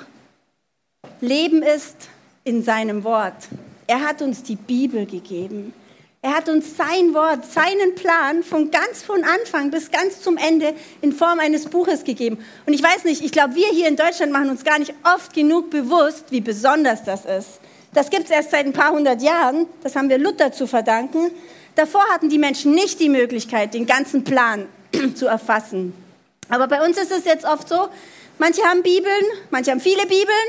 Leben 1.21 1.63
ist 1.63 2.09
in 2.43 2.63
seinem 2.63 3.03
Wort. 3.03 3.47
Er 3.87 4.01
hat 4.01 4.21
uns 4.21 4.43
die 4.43 4.55
Bibel 4.55 5.05
gegeben. 5.05 5.73
Er 6.25 6.35
hat 6.35 6.49
uns 6.49 6.75
sein 6.75 7.13
Wort, 7.13 7.45
seinen 7.45 7.93
Plan 7.93 8.41
von 8.41 8.71
ganz 8.71 9.03
von 9.03 9.23
Anfang 9.23 9.69
bis 9.69 9.91
ganz 9.91 10.21
zum 10.21 10.37
Ende 10.37 10.73
in 11.01 11.11
Form 11.11 11.39
eines 11.39 11.67
Buches 11.67 12.03
gegeben. 12.03 12.43
Und 12.65 12.73
ich 12.73 12.81
weiß 12.81 13.03
nicht, 13.03 13.23
ich 13.23 13.31
glaube, 13.31 13.53
wir 13.53 13.67
hier 13.67 13.87
in 13.87 13.95
Deutschland 13.95 14.31
machen 14.31 14.49
uns 14.49 14.63
gar 14.63 14.79
nicht 14.79 14.95
oft 15.03 15.35
genug 15.35 15.69
bewusst, 15.69 16.31
wie 16.31 16.41
besonders 16.41 17.03
das 17.03 17.25
ist. 17.25 17.59
Das 17.93 18.09
gibt 18.09 18.23
es 18.23 18.31
erst 18.31 18.49
seit 18.49 18.65
ein 18.65 18.73
paar 18.73 18.93
hundert 18.93 19.21
Jahren. 19.21 19.67
Das 19.83 19.95
haben 19.95 20.09
wir 20.09 20.17
Luther 20.17 20.51
zu 20.51 20.65
verdanken. 20.65 21.29
Davor 21.75 22.01
hatten 22.11 22.27
die 22.27 22.39
Menschen 22.39 22.71
nicht 22.71 22.99
die 22.99 23.09
Möglichkeit, 23.09 23.75
den 23.75 23.85
ganzen 23.85 24.23
Plan 24.23 24.65
zu 25.13 25.27
erfassen. 25.27 25.93
Aber 26.49 26.67
bei 26.67 26.83
uns 26.83 26.97
ist 26.97 27.11
es 27.11 27.25
jetzt 27.25 27.45
oft 27.45 27.69
so, 27.69 27.87
manche 28.39 28.63
haben 28.63 28.81
Bibeln, 28.81 29.25
manche 29.51 29.69
haben 29.69 29.79
viele 29.79 30.07
Bibeln, 30.07 30.47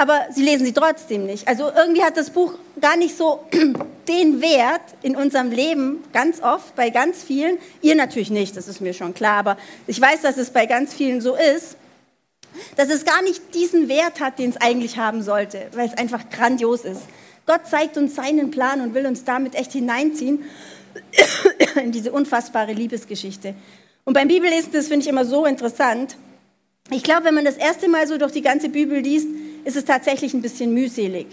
aber 0.00 0.28
sie 0.30 0.42
lesen 0.42 0.64
sie 0.64 0.72
trotzdem 0.72 1.26
nicht. 1.26 1.46
Also 1.46 1.70
irgendwie 1.76 2.02
hat 2.02 2.16
das 2.16 2.30
Buch 2.30 2.54
gar 2.80 2.96
nicht 2.96 3.18
so 3.18 3.44
den 4.08 4.40
Wert 4.40 4.80
in 5.02 5.14
unserem 5.14 5.50
Leben, 5.50 6.02
ganz 6.14 6.40
oft, 6.42 6.74
bei 6.74 6.88
ganz 6.88 7.22
vielen. 7.22 7.58
Ihr 7.82 7.94
natürlich 7.94 8.30
nicht, 8.30 8.56
das 8.56 8.66
ist 8.66 8.80
mir 8.80 8.94
schon 8.94 9.12
klar, 9.12 9.36
aber 9.36 9.58
ich 9.86 10.00
weiß, 10.00 10.22
dass 10.22 10.38
es 10.38 10.50
bei 10.50 10.64
ganz 10.64 10.94
vielen 10.94 11.20
so 11.20 11.36
ist, 11.36 11.76
dass 12.76 12.88
es 12.88 13.04
gar 13.04 13.20
nicht 13.20 13.54
diesen 13.54 13.90
Wert 13.90 14.20
hat, 14.20 14.38
den 14.38 14.48
es 14.48 14.56
eigentlich 14.56 14.96
haben 14.96 15.20
sollte, 15.20 15.66
weil 15.74 15.88
es 15.88 15.98
einfach 15.98 16.30
grandios 16.30 16.86
ist. 16.86 17.02
Gott 17.44 17.66
zeigt 17.68 17.98
uns 17.98 18.14
seinen 18.14 18.50
Plan 18.50 18.80
und 18.80 18.94
will 18.94 19.04
uns 19.04 19.24
damit 19.24 19.54
echt 19.54 19.72
hineinziehen 19.72 20.44
in 21.74 21.92
diese 21.92 22.10
unfassbare 22.10 22.72
Liebesgeschichte. 22.72 23.54
Und 24.04 24.14
beim 24.14 24.28
Bibellesen, 24.28 24.72
das 24.72 24.88
finde 24.88 25.02
ich 25.02 25.08
immer 25.10 25.26
so 25.26 25.44
interessant. 25.44 26.16
Ich 26.90 27.02
glaube, 27.02 27.24
wenn 27.24 27.34
man 27.34 27.44
das 27.44 27.58
erste 27.58 27.86
Mal 27.86 28.06
so 28.06 28.16
durch 28.16 28.32
die 28.32 28.40
ganze 28.40 28.70
Bibel 28.70 28.98
liest, 28.98 29.28
ist 29.64 29.76
es 29.76 29.84
tatsächlich 29.84 30.34
ein 30.34 30.42
bisschen 30.42 30.74
mühselig. 30.74 31.26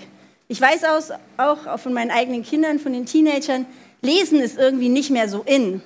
Ich 0.48 0.62
weiß 0.62 0.84
aus, 0.86 1.12
auch 1.38 1.80
von 1.80 1.94
meinen 1.94 2.12
eigenen 2.12 2.44
Kindern, 2.44 2.80
von 2.80 2.94
den 2.94 3.06
Teenagern, 3.06 3.66
Lesen 4.02 4.40
ist 4.40 4.58
irgendwie 4.58 4.90
nicht 4.90 5.10
mehr 5.10 5.28
so 5.28 5.44
in. 5.46 5.82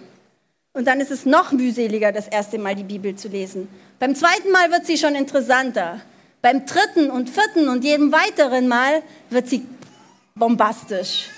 Und 0.74 0.88
dann 0.88 1.02
ist 1.02 1.12
es 1.12 1.26
noch 1.26 1.52
mühseliger, 1.52 2.12
das 2.12 2.28
erste 2.28 2.58
Mal 2.58 2.76
die 2.76 2.84
Bibel 2.84 3.16
zu 3.16 3.28
lesen. 3.28 3.68
Beim 4.00 4.16
zweiten 4.16 4.52
Mal 4.52 4.72
wird 4.72 4.86
sie 4.86 4.98
schon 4.98 5.16
interessanter. 5.16 6.02
Beim 6.42 6.66
dritten 6.66 7.10
und 7.10 7.30
vierten 7.30 7.70
und 7.70 7.84
jedem 7.84 8.12
weiteren 8.12 8.68
Mal 8.68 9.04
wird 9.30 9.48
sie 9.48 9.66
bombastisch 10.36 11.30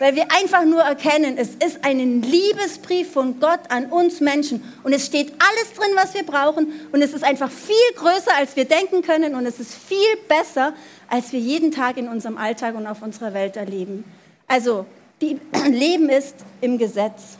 weil 0.00 0.16
wir 0.16 0.32
einfach 0.32 0.64
nur 0.64 0.80
erkennen, 0.80 1.36
es 1.36 1.50
ist 1.50 1.84
ein 1.84 2.22
Liebesbrief 2.22 3.12
von 3.12 3.38
Gott 3.38 3.60
an 3.68 3.84
uns 3.86 4.20
Menschen 4.20 4.64
und 4.82 4.94
es 4.94 5.04
steht 5.04 5.30
alles 5.32 5.74
drin, 5.74 5.90
was 5.94 6.14
wir 6.14 6.24
brauchen 6.24 6.72
und 6.90 7.02
es 7.02 7.12
ist 7.12 7.22
einfach 7.22 7.50
viel 7.50 7.76
größer, 7.96 8.34
als 8.34 8.56
wir 8.56 8.64
denken 8.64 9.02
können 9.02 9.34
und 9.34 9.44
es 9.44 9.60
ist 9.60 9.74
viel 9.74 9.98
besser, 10.26 10.72
als 11.06 11.32
wir 11.32 11.38
jeden 11.38 11.70
Tag 11.70 11.98
in 11.98 12.08
unserem 12.08 12.38
Alltag 12.38 12.76
und 12.76 12.86
auf 12.86 13.02
unserer 13.02 13.34
Welt 13.34 13.56
erleben. 13.56 14.04
Also, 14.48 14.86
Leben 15.68 16.08
ist 16.08 16.36
im 16.62 16.78
Gesetz, 16.78 17.36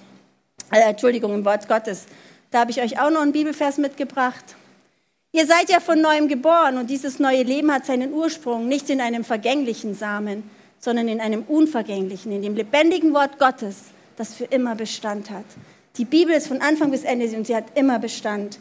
äh, 0.70 0.80
Entschuldigung, 0.80 1.32
im 1.32 1.46
Wort 1.46 1.66
Gottes. 1.66 2.04
Da 2.50 2.60
habe 2.60 2.72
ich 2.72 2.82
euch 2.82 3.00
auch 3.00 3.10
noch 3.10 3.22
einen 3.22 3.32
Bibelvers 3.32 3.78
mitgebracht. 3.78 4.44
Ihr 5.32 5.46
seid 5.46 5.70
ja 5.70 5.80
von 5.80 6.02
neuem 6.02 6.28
geboren 6.28 6.76
und 6.76 6.90
dieses 6.90 7.18
neue 7.20 7.42
Leben 7.42 7.72
hat 7.72 7.86
seinen 7.86 8.12
Ursprung 8.12 8.68
nicht 8.68 8.90
in 8.90 9.00
einem 9.00 9.24
vergänglichen 9.24 9.94
Samen, 9.94 10.42
sondern 10.80 11.08
in 11.08 11.20
einem 11.20 11.42
unvergänglichen, 11.42 12.32
in 12.32 12.42
dem 12.42 12.56
lebendigen 12.56 13.14
Wort 13.14 13.38
Gottes, 13.38 13.76
das 14.16 14.34
für 14.34 14.44
immer 14.44 14.74
Bestand 14.74 15.30
hat. 15.30 15.44
Die 15.96 16.04
Bibel 16.04 16.34
ist 16.34 16.48
von 16.48 16.60
Anfang 16.60 16.90
bis 16.90 17.04
Ende 17.04 17.26
und 17.36 17.46
sie 17.46 17.54
hat 17.54 17.76
immer 17.76 17.98
Bestand. 17.98 18.58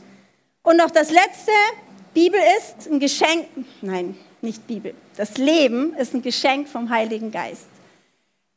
Und 0.62 0.78
noch 0.78 0.92
das 0.92 1.10
Letzte, 1.10 1.52
Bibel 2.14 2.40
ist 2.58 2.90
ein 2.90 3.00
Geschenk, 3.00 3.48
nein, 3.82 4.18
nicht 4.42 4.68
Bibel, 4.68 4.94
das 5.16 5.38
Leben 5.38 5.96
ist 5.96 6.14
ein 6.14 6.22
Geschenk 6.22 6.68
vom 6.68 6.90
Heiligen 6.90 7.32
Geist. 7.32 7.68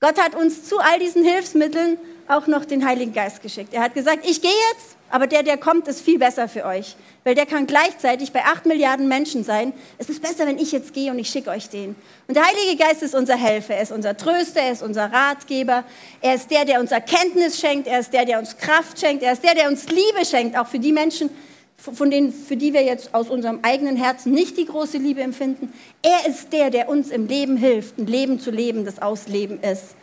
Gott 0.01 0.21
hat 0.21 0.35
uns 0.35 0.65
zu 0.65 0.81
all 0.81 0.99
diesen 0.99 1.25
Hilfsmitteln 1.25 1.97
auch 2.27 2.49
noch 2.49 2.65
den 2.65 2.85
Heiligen 2.85 3.13
Geist 3.13 3.41
geschickt. 3.41 3.73
Er 3.73 3.83
hat 3.83 3.95
gesagt, 3.95 4.27
ich 4.29 4.43
gehe 4.43 4.51
jetzt, 4.73 4.97
aber 5.13 5.27
der, 5.27 5.43
der 5.43 5.59
kommt, 5.59 5.87
ist 5.89 6.01
viel 6.01 6.19
besser 6.19 6.49
für 6.49 6.65
euch, 6.65 6.97
weil 7.23 7.35
der 7.35 7.45
kann 7.45 7.67
gleichzeitig 7.67 8.33
bei 8.33 8.43
acht 8.45 8.65
Milliarden 8.65 9.09
Menschen 9.09 9.45
sein. 9.45 9.75
Es 9.99 10.09
ist 10.09 10.23
besser, 10.23 10.47
wenn 10.47 10.57
ich 10.59 10.73
jetzt 10.73 10.95
gehe 10.95 11.11
und 11.11 11.19
ich 11.19 11.29
schicke 11.29 11.51
euch 11.51 11.69
den. 11.69 11.95
Und 12.29 12.35
der 12.35 12.47
Heilige 12.47 12.83
Geist 12.83 13.03
ist 13.03 13.15
unser 13.15 13.37
Helfer, 13.37 13.75
er 13.75 13.83
ist 13.83 13.93
unser 13.93 14.17
Tröster, 14.17 14.63
er 14.63 14.73
ist 14.73 14.83
unser 14.83 15.13
Ratgeber, 15.13 15.85
er 16.23 16.35
ist 16.35 16.51
der, 16.51 16.65
der 16.65 16.81
uns 16.81 16.93
Erkenntnis 16.93 17.61
schenkt, 17.61 17.89
er 17.89 18.01
ist 18.01 18.15
der, 18.15 18.25
der 18.25 18.39
uns 18.39 18.57
Kraft 18.57 18.99
schenkt, 18.99 19.23
er 19.23 19.35
ist 19.35 19.45
der, 19.45 19.55
der 19.55 19.69
uns 19.69 19.87
Liebe 19.91 20.25
schenkt, 20.25 20.57
auch 20.57 20.67
für 20.67 20.79
die 20.79 20.93
Menschen, 20.93 21.29
von 21.77 22.11
denen, 22.11 22.33
für 22.33 22.57
die 22.57 22.73
wir 22.73 22.83
jetzt 22.83 23.15
aus 23.15 23.29
unserem 23.29 23.59
eigenen 23.61 23.97
Herzen 23.97 24.33
nicht 24.33 24.57
die 24.57 24.65
große 24.65 24.97
Liebe 24.97 25.21
empfinden. 25.21 25.75
Er 26.01 26.27
ist 26.27 26.55
der, 26.55 26.71
der 26.71 26.89
uns 26.89 27.11
im 27.11 27.27
Leben 27.27 27.59
hilft, 27.59 27.99
ein 27.99 28.07
Leben 28.07 28.41
zu 28.41 28.51
leben, 28.51 28.87
das 28.87 29.03
Ausleben 29.03 29.61
ist. 29.61 29.95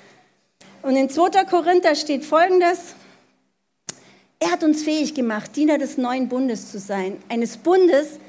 Und 0.84 0.96
in 0.96 1.10
2. 1.10 1.46
Korinther 1.46 1.96
steht 1.96 2.26
Folgendes. 2.26 2.94
Er 4.40 4.52
hat 4.52 4.64
uns 4.64 4.84
fähig 4.84 5.14
gemacht, 5.14 5.56
Diener 5.58 5.78
des 5.78 5.98
neuen 5.98 6.30
Bundes 6.30 6.72
zu 6.72 6.80
sein. 6.80 7.18
Eines 7.28 7.58
Bundes, 7.58 8.20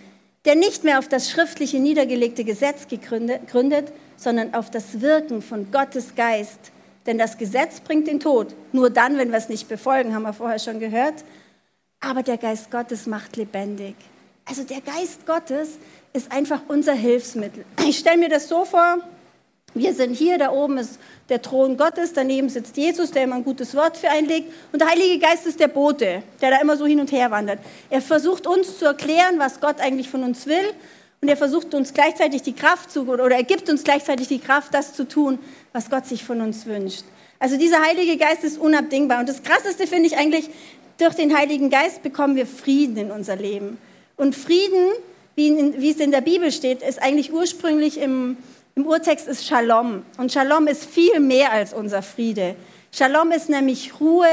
der 0.44 0.56
nicht 0.56 0.82
mehr 0.82 0.98
auf 0.98 1.08
das 1.08 1.30
schriftliche 1.30 1.78
niedergelegte 1.78 2.42
Gesetz 2.42 2.86
gründet, 2.88 3.92
sondern 4.16 4.54
auf 4.54 4.70
das 4.70 5.00
Wirken 5.00 5.40
von 5.40 5.70
Gottes 5.70 6.16
Geist. 6.16 6.72
Denn 7.06 7.16
das 7.16 7.38
Gesetz 7.38 7.80
bringt 7.80 8.08
den 8.08 8.18
Tod. 8.18 8.54
Nur 8.72 8.90
dann, 8.90 9.18
wenn 9.18 9.30
wir 9.30 9.38
es 9.38 9.48
nicht 9.48 9.68
befolgen, 9.68 10.14
haben 10.14 10.22
wir 10.22 10.32
vorher 10.32 10.58
schon 10.58 10.80
gehört. 10.80 11.24
Aber 12.00 12.22
der 12.22 12.38
Geist 12.38 12.70
Gottes 12.70 13.06
macht 13.06 13.36
lebendig. 13.36 13.94
Also 14.46 14.64
der 14.64 14.80
Geist 14.80 15.26
Gottes 15.26 15.78
ist 16.12 16.32
einfach 16.32 16.62
unser 16.66 16.94
Hilfsmittel. 16.94 17.64
Ich 17.86 17.98
stelle 17.98 18.18
mir 18.18 18.28
das 18.28 18.48
so 18.48 18.64
vor, 18.64 18.98
wir 19.74 19.94
sind 19.94 20.14
hier, 20.14 20.38
da 20.38 20.50
oben 20.50 20.78
ist 20.78 20.98
der 21.28 21.40
Thron 21.42 21.76
Gottes, 21.76 22.12
daneben 22.12 22.48
sitzt 22.48 22.76
Jesus, 22.76 23.12
der 23.12 23.24
immer 23.24 23.36
ein 23.36 23.44
gutes 23.44 23.74
Wort 23.74 23.96
für 23.96 24.10
einen 24.10 24.26
legt. 24.26 24.52
Und 24.72 24.80
der 24.80 24.88
Heilige 24.88 25.18
Geist 25.18 25.46
ist 25.46 25.60
der 25.60 25.68
Bote, 25.68 26.22
der 26.40 26.50
da 26.50 26.60
immer 26.60 26.76
so 26.76 26.86
hin 26.86 27.00
und 27.00 27.12
her 27.12 27.30
wandert. 27.30 27.60
Er 27.88 28.02
versucht 28.02 28.46
uns 28.46 28.78
zu 28.78 28.84
erklären, 28.84 29.38
was 29.38 29.60
Gott 29.60 29.80
eigentlich 29.80 30.10
von 30.10 30.24
uns 30.24 30.46
will. 30.46 30.74
Und 31.20 31.28
er 31.28 31.36
versucht 31.36 31.74
uns 31.74 31.92
gleichzeitig 31.92 32.42
die 32.42 32.54
Kraft 32.54 32.90
zu, 32.90 33.06
oder 33.06 33.30
er 33.30 33.44
gibt 33.44 33.68
uns 33.68 33.84
gleichzeitig 33.84 34.26
die 34.28 34.38
Kraft, 34.38 34.74
das 34.74 34.94
zu 34.94 35.06
tun, 35.06 35.38
was 35.72 35.90
Gott 35.90 36.06
sich 36.06 36.24
von 36.24 36.40
uns 36.40 36.66
wünscht. 36.66 37.04
Also 37.38 37.56
dieser 37.56 37.82
Heilige 37.82 38.16
Geist 38.16 38.42
ist 38.42 38.58
unabdingbar. 38.58 39.20
Und 39.20 39.28
das 39.28 39.42
Krasseste 39.42 39.86
finde 39.86 40.06
ich 40.06 40.16
eigentlich, 40.16 40.50
durch 40.98 41.14
den 41.14 41.36
Heiligen 41.36 41.70
Geist 41.70 42.02
bekommen 42.02 42.36
wir 42.36 42.46
Frieden 42.46 42.96
in 42.96 43.10
unser 43.10 43.36
Leben. 43.36 43.78
Und 44.16 44.34
Frieden, 44.34 44.90
wie, 45.34 45.48
in, 45.48 45.80
wie 45.80 45.90
es 45.90 45.96
in 45.96 46.10
der 46.10 46.20
Bibel 46.20 46.52
steht, 46.52 46.82
ist 46.82 47.00
eigentlich 47.00 47.32
ursprünglich 47.32 47.98
im, 47.98 48.36
im 48.80 48.86
Urtext 48.86 49.28
ist 49.28 49.46
Shalom. 49.46 50.04
Und 50.16 50.32
Shalom 50.32 50.66
ist 50.66 50.86
viel 50.86 51.20
mehr 51.20 51.52
als 51.52 51.74
unser 51.74 52.00
Friede. 52.00 52.56
Shalom 52.90 53.30
ist 53.30 53.50
nämlich 53.50 54.00
Ruhe, 54.00 54.26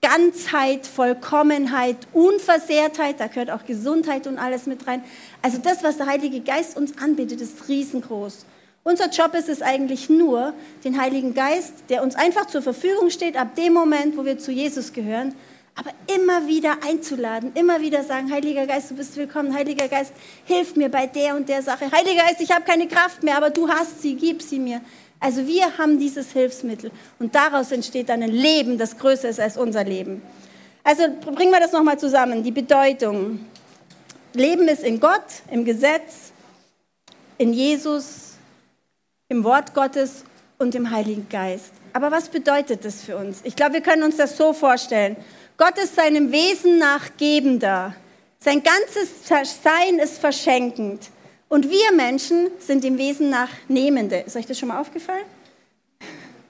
Ganzheit, 0.00 0.86
Vollkommenheit, 0.86 1.96
Unversehrtheit, 2.12 3.18
da 3.18 3.26
gehört 3.26 3.50
auch 3.50 3.64
Gesundheit 3.64 4.28
und 4.28 4.38
alles 4.38 4.66
mit 4.66 4.86
rein. 4.86 5.02
Also 5.42 5.58
das, 5.58 5.82
was 5.82 5.96
der 5.96 6.06
Heilige 6.06 6.42
Geist 6.42 6.76
uns 6.76 6.96
anbietet, 6.98 7.40
ist 7.40 7.68
riesengroß. 7.68 8.46
Unser 8.84 9.10
Job 9.10 9.34
ist 9.34 9.48
es 9.48 9.62
eigentlich 9.62 10.08
nur, 10.08 10.54
den 10.84 11.00
Heiligen 11.00 11.34
Geist, 11.34 11.72
der 11.88 12.04
uns 12.04 12.14
einfach 12.14 12.46
zur 12.46 12.62
Verfügung 12.62 13.10
steht, 13.10 13.36
ab 13.36 13.56
dem 13.56 13.72
Moment, 13.72 14.16
wo 14.16 14.24
wir 14.24 14.38
zu 14.38 14.52
Jesus 14.52 14.92
gehören, 14.92 15.34
aber 15.76 15.90
immer 16.14 16.46
wieder 16.48 16.78
einzuladen, 16.82 17.52
immer 17.54 17.80
wieder 17.80 18.02
sagen, 18.02 18.32
Heiliger 18.32 18.66
Geist, 18.66 18.90
du 18.90 18.94
bist 18.94 19.16
willkommen, 19.16 19.54
Heiliger 19.54 19.88
Geist, 19.88 20.12
hilf 20.46 20.74
mir 20.74 20.88
bei 20.88 21.06
der 21.06 21.36
und 21.36 21.48
der 21.48 21.62
Sache. 21.62 21.92
Heiliger 21.92 22.22
Geist, 22.22 22.40
ich 22.40 22.50
habe 22.50 22.64
keine 22.64 22.88
Kraft 22.88 23.22
mehr, 23.22 23.36
aber 23.36 23.50
du 23.50 23.68
hast 23.68 24.00
sie, 24.00 24.16
gib 24.16 24.40
sie 24.40 24.58
mir. 24.58 24.80
Also 25.20 25.46
wir 25.46 25.76
haben 25.76 25.98
dieses 25.98 26.32
Hilfsmittel 26.32 26.90
und 27.18 27.34
daraus 27.34 27.72
entsteht 27.72 28.08
dann 28.08 28.22
ein 28.22 28.32
Leben, 28.32 28.78
das 28.78 28.98
größer 28.98 29.28
ist 29.28 29.38
als 29.38 29.58
unser 29.58 29.84
Leben. 29.84 30.22
Also 30.82 31.04
bringen 31.20 31.52
wir 31.52 31.60
das 31.60 31.72
nochmal 31.72 31.98
zusammen, 31.98 32.42
die 32.42 32.52
Bedeutung. 32.52 33.40
Leben 34.32 34.68
ist 34.68 34.82
in 34.82 34.98
Gott, 34.98 35.42
im 35.50 35.64
Gesetz, 35.64 36.32
in 37.36 37.52
Jesus, 37.52 38.34
im 39.28 39.44
Wort 39.44 39.74
Gottes 39.74 40.24
und 40.58 40.74
im 40.74 40.90
Heiligen 40.90 41.28
Geist. 41.28 41.72
Aber 41.92 42.10
was 42.10 42.28
bedeutet 42.28 42.84
das 42.84 43.02
für 43.02 43.16
uns? 43.16 43.40
Ich 43.44 43.56
glaube, 43.56 43.74
wir 43.74 43.80
können 43.80 44.02
uns 44.02 44.16
das 44.16 44.36
so 44.36 44.52
vorstellen. 44.52 45.16
Gott 45.56 45.78
ist 45.78 45.94
seinem 45.94 46.32
Wesen 46.32 46.78
nach 46.78 47.16
gebender. 47.16 47.94
Sein 48.38 48.62
ganzes 48.62 49.26
Sein 49.62 49.98
ist 49.98 50.18
verschenkend. 50.18 51.08
Und 51.48 51.70
wir 51.70 51.92
Menschen 51.92 52.50
sind 52.58 52.84
dem 52.84 52.98
Wesen 52.98 53.30
nach 53.30 53.48
Nehmende. 53.68 54.18
Ist 54.18 54.36
euch 54.36 54.46
das 54.46 54.58
schon 54.58 54.68
mal 54.68 54.80
aufgefallen? 54.80 55.24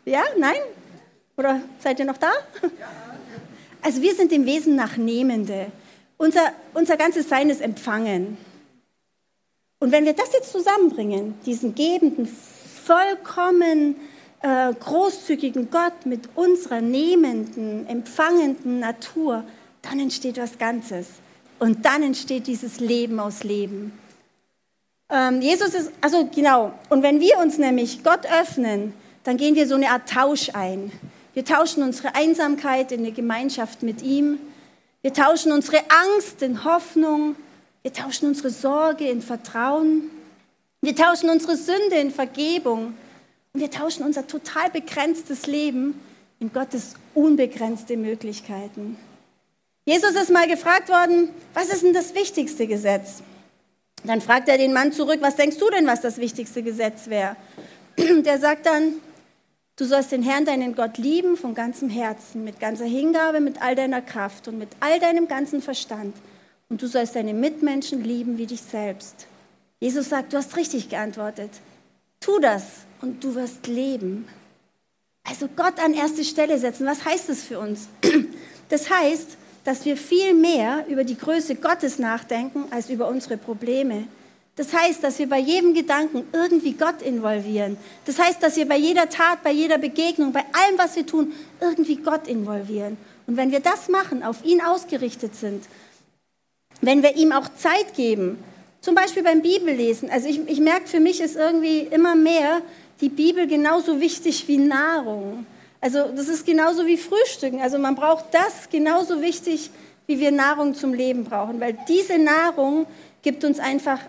Ja? 0.05 0.25
Nein? 0.37 0.57
Oder 1.37 1.61
seid 1.79 1.99
ihr 1.99 2.05
noch 2.05 2.17
da? 2.17 2.33
Also 3.83 4.03
wir 4.03 4.15
sind 4.17 4.33
dem 4.33 4.47
Wesen 4.47 4.75
nach 4.75 4.97
Nehmende. 4.97 5.71
Unser, 6.17 6.53
unser 6.75 6.97
ganzes 6.97 7.29
Sein 7.29 7.51
ist 7.51 7.61
empfangen. 7.61 8.37
Und 9.79 9.93
wenn 9.93 10.05
wir 10.05 10.15
das 10.15 10.33
jetzt 10.33 10.51
zusammenbringen, 10.51 11.39
diesen 11.47 11.75
gebenden, 11.77 12.27
vollkommen 12.27 13.95
äh, 14.43 14.73
großzügigen 14.73 15.71
Gott 15.71 16.07
mit 16.07 16.29
unserer 16.35 16.81
nehmenden, 16.81 17.87
empfangenden 17.87 18.81
Natur, 18.81 19.45
dann 19.83 19.99
entsteht 20.01 20.39
was 20.39 20.59
Ganzes. 20.59 21.07
Und 21.59 21.85
dann 21.85 22.03
entsteht 22.03 22.47
dieses 22.47 22.81
Leben 22.81 23.19
aus 23.19 23.43
Leben. 23.43 23.93
Ähm, 25.09 25.41
Jesus 25.41 25.75
ist, 25.75 25.91
also 26.01 26.29
genau, 26.35 26.73
und 26.89 27.03
wenn 27.03 27.21
wir 27.21 27.39
uns 27.39 27.59
nämlich 27.59 28.03
Gott 28.03 28.27
öffnen, 28.27 28.93
dann 29.25 29.37
gehen 29.37 29.55
wir 29.55 29.67
so 29.67 29.75
eine 29.75 29.91
Art 29.91 30.09
Tausch 30.09 30.51
ein. 30.53 30.93
Wir 31.35 31.45
tauschen 31.45 31.83
unsere 31.83 32.15
Einsamkeit 32.15 32.93
in 32.93 33.01
eine 33.01 33.13
Gemeinschaft 33.13 33.83
mit 33.83 34.03
ihm. 34.03 34.39
Wir 35.03 35.13
tauschen 35.13 35.53
unsere 35.53 35.79
Angst 35.79 36.43
in 36.43 36.65
Hoffnung. 36.65 37.37
Wir 37.83 37.93
tauschen 37.93 38.29
unsere 38.29 38.51
Sorge 38.51 39.09
in 39.09 39.23
Vertrauen. 39.23 40.11
Wir 40.81 40.97
tauschen 40.97 41.31
unsere 41.31 41.57
Sünde 41.57 41.97
in 41.97 42.11
Vergebung. 42.11 42.95
Und 43.57 43.63
wir 43.63 43.71
tauschen 43.71 44.05
unser 44.05 44.27
total 44.27 44.69
begrenztes 44.69 45.47
Leben 45.47 45.99
in 46.41 46.53
Gottes 46.53 46.93
unbegrenzte 47.15 47.97
Möglichkeiten. 47.97 48.99
Jesus 49.87 50.11
ist 50.11 50.31
mal 50.31 50.47
gefragt 50.47 50.91
worden, 50.91 51.31
was 51.55 51.71
ist 51.71 51.83
denn 51.83 51.95
das 51.95 52.15
wichtigste 52.15 52.67
Gesetz? 52.67 53.23
Dann 54.05 54.21
fragt 54.21 54.51
er 54.51 54.59
den 54.59 54.75
Mann 54.75 54.93
zurück, 54.93 55.21
was 55.23 55.37
denkst 55.37 55.57
du 55.57 55.71
denn, 55.71 55.87
was 55.87 56.03
das 56.03 56.19
wichtigste 56.19 56.63
Gesetz 56.63 57.07
wäre? 57.07 57.35
Der 57.97 58.39
sagt 58.39 58.67
dann, 58.67 58.97
du 59.77 59.87
sollst 59.87 60.13
den 60.13 60.23
Herrn, 60.23 60.45
deinen 60.45 60.75
Gott 60.75 60.99
lieben 60.99 61.39
von 61.39 61.55
ganzem 61.55 61.89
Herzen, 61.89 62.45
mit 62.45 62.61
ganzer 62.61 62.85
Hingabe, 62.85 63.41
mit 63.41 63.63
all 63.63 63.75
deiner 63.75 64.03
Kraft 64.03 64.49
und 64.49 64.59
mit 64.59 64.69
all 64.81 65.01
deinem 65.01 65.29
ganzen 65.29 65.63
Verstand. 65.63 66.15
Und 66.69 66.83
du 66.83 66.89
sollst 66.89 67.17
deine 67.17 67.33
Mitmenschen 67.33 68.05
lieben 68.05 68.37
wie 68.37 68.45
dich 68.45 68.61
selbst. 68.61 69.27
Jesus 69.81 70.11
sagt, 70.11 70.35
du 70.35 70.37
hast 70.37 70.59
richtig 70.59 70.91
geantwortet. 70.91 71.53
Tu 72.27 72.41
das 72.41 72.65
und 73.03 73.23
du 73.23 73.37
wirst 73.37 73.69
leben. 73.69 74.27
Also 75.23 75.47
Gott 75.55 75.79
an 75.79 75.95
erste 75.95 76.25
Stelle 76.25 76.59
setzen, 76.59 76.85
was 76.85 77.05
heißt 77.05 77.29
das 77.29 77.45
für 77.45 77.61
uns? 77.61 77.89
Das 78.69 78.91
heißt, 78.91 79.37
dass 79.63 79.85
wir 79.85 79.97
viel 79.97 80.35
mehr 80.35 80.87
über 80.89 81.05
die 81.05 81.17
Größe 81.17 81.55
Gottes 81.55 82.01
nachdenken 82.01 82.65
als 82.73 82.91
über 82.91 83.07
unsere 83.07 83.37
Probleme. 83.37 84.09
Das 84.57 84.73
heißt, 84.73 85.05
dass 85.05 85.21
wir 85.21 85.29
bei 85.29 85.39
jedem 85.39 85.73
Gedanken 85.73 86.25
irgendwie 86.33 86.73
Gott 86.73 87.01
involvieren. 87.01 87.77
Das 88.07 88.19
heißt, 88.19 88.43
dass 88.43 88.57
wir 88.57 88.67
bei 88.67 88.77
jeder 88.77 89.09
Tat, 89.09 89.45
bei 89.45 89.53
jeder 89.53 89.79
Begegnung, 89.79 90.33
bei 90.33 90.41
allem, 90.41 90.79
was 90.79 90.97
wir 90.97 91.07
tun, 91.07 91.33
irgendwie 91.61 91.95
Gott 91.95 92.27
involvieren. 92.27 92.97
Und 93.29 93.37
wenn 93.37 93.53
wir 93.53 93.61
das 93.61 93.89
machen, 93.89 94.25
auf 94.25 94.45
ihn 94.45 94.61
ausgerichtet 94.61 95.37
sind, 95.37 95.65
wenn 96.81 97.05
wir 97.05 97.15
ihm 97.15 97.31
auch 97.31 97.49
Zeit 97.55 97.95
geben, 97.95 98.43
zum 98.81 98.95
Beispiel 98.95 99.23
beim 99.23 99.43
Bibellesen, 99.43 100.11
also 100.11 100.29
ich, 100.29 100.41
ich 100.49 100.61
merke, 100.61 100.87
für 100.87 101.01
mich 101.01 101.21
ist 101.21 101.37
irgendwie 101.37 101.81
immer 101.81 102.15
mehr 102.15 102.63
die 103.01 103.09
Bibel 103.09 103.47
genauso 103.47 104.01
wichtig 104.01 104.47
wie 104.49 104.59
Nahrung. 104.59 105.47
Also 105.81 106.09
das 106.15 106.29
ist 106.29 106.47
genauso 106.47 106.87
wie 106.87 106.97
Frühstücken. 106.97 107.61
Also 107.61 107.79
man 107.79 107.95
braucht 107.95 108.27
das 108.33 108.69
genauso 108.71 109.21
wichtig, 109.21 109.71
wie 110.07 110.19
wir 110.21 110.31
Nahrung 110.31 110.75
zum 110.75 110.95
Leben 110.95 111.25
brauchen, 111.25 111.61
weil 111.61 111.77
diese 111.89 112.19
Nahrung 112.19 112.87
gibt 113.23 113.45
uns 113.45 113.59
einfach 113.59 114.01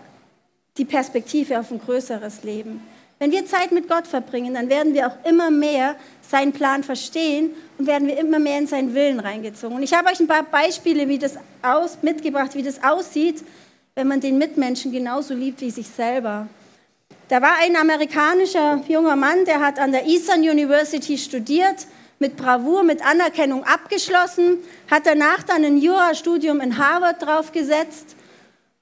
die 0.76 0.84
Perspektive 0.84 1.58
auf 1.58 1.70
ein 1.70 1.80
größeres 1.80 2.44
Leben. 2.44 2.80
Wenn 3.18 3.32
wir 3.32 3.44
Zeit 3.46 3.72
mit 3.72 3.88
Gott 3.88 4.06
verbringen, 4.06 4.54
dann 4.54 4.68
werden 4.68 4.94
wir 4.94 5.08
auch 5.08 5.28
immer 5.28 5.50
mehr 5.50 5.96
seinen 6.22 6.52
Plan 6.52 6.84
verstehen 6.84 7.50
und 7.76 7.88
werden 7.88 8.06
wir 8.06 8.16
immer 8.16 8.38
mehr 8.38 8.58
in 8.58 8.68
seinen 8.68 8.94
Willen 8.94 9.18
reingezogen. 9.18 9.76
Und 9.76 9.82
ich 9.82 9.92
habe 9.92 10.08
euch 10.08 10.20
ein 10.20 10.28
paar 10.28 10.44
Beispiele 10.44 11.08
wie 11.08 11.18
das 11.18 11.36
aus, 11.62 11.98
mitgebracht, 12.02 12.54
wie 12.54 12.62
das 12.62 12.82
aussieht, 12.84 13.42
wenn 13.98 14.06
man 14.06 14.20
den 14.20 14.38
Mitmenschen 14.38 14.92
genauso 14.92 15.34
liebt 15.34 15.60
wie 15.60 15.72
sich 15.72 15.88
selber. 15.88 16.46
Da 17.26 17.42
war 17.42 17.54
ein 17.60 17.74
amerikanischer 17.74 18.80
junger 18.86 19.16
Mann, 19.16 19.44
der 19.44 19.58
hat 19.58 19.80
an 19.80 19.90
der 19.90 20.06
Eastern 20.06 20.38
University 20.38 21.18
studiert, 21.18 21.88
mit 22.20 22.36
Bravour, 22.36 22.84
mit 22.84 23.04
Anerkennung 23.04 23.64
abgeschlossen, 23.64 24.58
hat 24.88 25.04
danach 25.04 25.42
dann 25.42 25.64
ein 25.64 25.78
Jurastudium 25.78 26.60
in 26.60 26.78
Harvard 26.78 27.20
draufgesetzt 27.20 28.14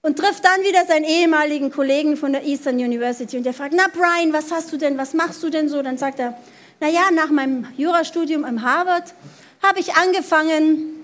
und 0.02 0.18
trifft 0.18 0.44
dann 0.44 0.60
wieder 0.60 0.84
seinen 0.84 1.04
ehemaligen 1.04 1.70
Kollegen 1.70 2.18
von 2.18 2.34
der 2.34 2.44
Eastern 2.44 2.74
University 2.74 3.38
und 3.38 3.44
der 3.44 3.54
fragt, 3.54 3.72
na 3.74 3.86
Brian, 3.90 4.34
was 4.34 4.52
hast 4.52 4.70
du 4.70 4.76
denn, 4.76 4.98
was 4.98 5.14
machst 5.14 5.42
du 5.42 5.48
denn 5.48 5.70
so? 5.70 5.80
Dann 5.80 5.96
sagt 5.96 6.18
er, 6.18 6.36
na 6.78 6.90
ja, 6.90 7.10
nach 7.10 7.30
meinem 7.30 7.66
Jurastudium 7.78 8.44
im 8.44 8.60
Harvard 8.60 9.14
habe 9.62 9.80
ich 9.80 9.94
angefangen, 9.94 10.95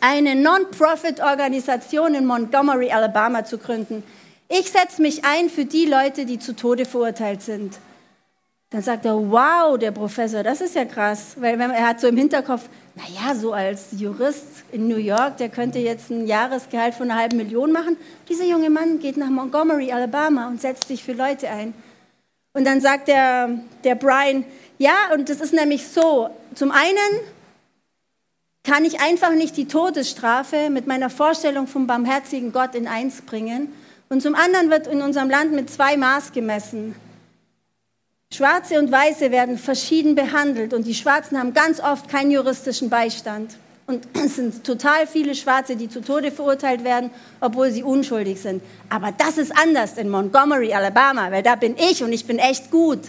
eine 0.00 0.34
Non-Profit-Organisation 0.34 2.14
in 2.14 2.26
Montgomery, 2.26 2.90
Alabama 2.90 3.44
zu 3.44 3.58
gründen. 3.58 4.02
Ich 4.48 4.70
setze 4.70 5.02
mich 5.02 5.24
ein 5.24 5.50
für 5.50 5.64
die 5.64 5.86
Leute, 5.86 6.24
die 6.24 6.38
zu 6.38 6.54
Tode 6.54 6.84
verurteilt 6.84 7.42
sind. 7.42 7.78
Dann 8.70 8.82
sagt 8.82 9.04
er, 9.04 9.14
wow, 9.14 9.78
der 9.78 9.92
Professor, 9.92 10.42
das 10.42 10.60
ist 10.60 10.74
ja 10.74 10.84
krass, 10.84 11.36
weil 11.38 11.60
er 11.60 11.86
hat 11.86 12.00
so 12.00 12.08
im 12.08 12.16
Hinterkopf, 12.16 12.62
naja, 12.94 13.34
so 13.34 13.52
als 13.52 13.86
Jurist 13.92 14.64
in 14.72 14.88
New 14.88 14.96
York, 14.96 15.36
der 15.36 15.48
könnte 15.48 15.78
jetzt 15.78 16.10
ein 16.10 16.26
Jahresgehalt 16.26 16.94
von 16.94 17.10
einer 17.10 17.20
halben 17.20 17.36
Million 17.36 17.70
machen. 17.70 17.96
Dieser 18.28 18.44
junge 18.44 18.70
Mann 18.70 18.98
geht 18.98 19.16
nach 19.16 19.28
Montgomery, 19.28 19.92
Alabama 19.92 20.48
und 20.48 20.60
setzt 20.60 20.88
sich 20.88 21.04
für 21.04 21.12
Leute 21.12 21.48
ein. 21.48 21.74
Und 22.54 22.64
dann 22.64 22.80
sagt 22.80 23.08
der, 23.08 23.50
der 23.84 23.94
Brian, 23.94 24.44
ja, 24.78 25.12
und 25.14 25.28
das 25.28 25.40
ist 25.40 25.52
nämlich 25.52 25.86
so, 25.86 26.30
zum 26.54 26.70
einen 26.70 27.20
kann 28.66 28.84
ich 28.84 29.00
einfach 29.00 29.32
nicht 29.32 29.56
die 29.56 29.68
Todesstrafe 29.68 30.70
mit 30.70 30.88
meiner 30.88 31.08
Vorstellung 31.08 31.68
vom 31.68 31.86
barmherzigen 31.86 32.52
Gott 32.52 32.74
in 32.74 32.88
eins 32.88 33.22
bringen. 33.22 33.72
Und 34.08 34.22
zum 34.22 34.34
anderen 34.34 34.70
wird 34.70 34.88
in 34.88 35.02
unserem 35.02 35.30
Land 35.30 35.52
mit 35.52 35.70
zwei 35.70 35.96
Maß 35.96 36.32
gemessen. 36.32 36.96
Schwarze 38.34 38.80
und 38.80 38.90
Weiße 38.90 39.30
werden 39.30 39.56
verschieden 39.56 40.16
behandelt 40.16 40.74
und 40.74 40.84
die 40.84 40.94
Schwarzen 40.94 41.38
haben 41.38 41.54
ganz 41.54 41.78
oft 41.78 42.08
keinen 42.08 42.32
juristischen 42.32 42.90
Beistand. 42.90 43.56
Und 43.86 44.08
es 44.14 44.34
sind 44.34 44.64
total 44.64 45.06
viele 45.06 45.36
Schwarze, 45.36 45.76
die 45.76 45.88
zu 45.88 46.00
Tode 46.00 46.32
verurteilt 46.32 46.82
werden, 46.82 47.10
obwohl 47.40 47.70
sie 47.70 47.84
unschuldig 47.84 48.40
sind. 48.40 48.64
Aber 48.90 49.12
das 49.12 49.38
ist 49.38 49.56
anders 49.56 49.96
in 49.96 50.08
Montgomery, 50.08 50.74
Alabama, 50.74 51.30
weil 51.30 51.44
da 51.44 51.54
bin 51.54 51.76
ich 51.78 52.02
und 52.02 52.12
ich 52.12 52.26
bin 52.26 52.40
echt 52.40 52.72
gut. 52.72 53.02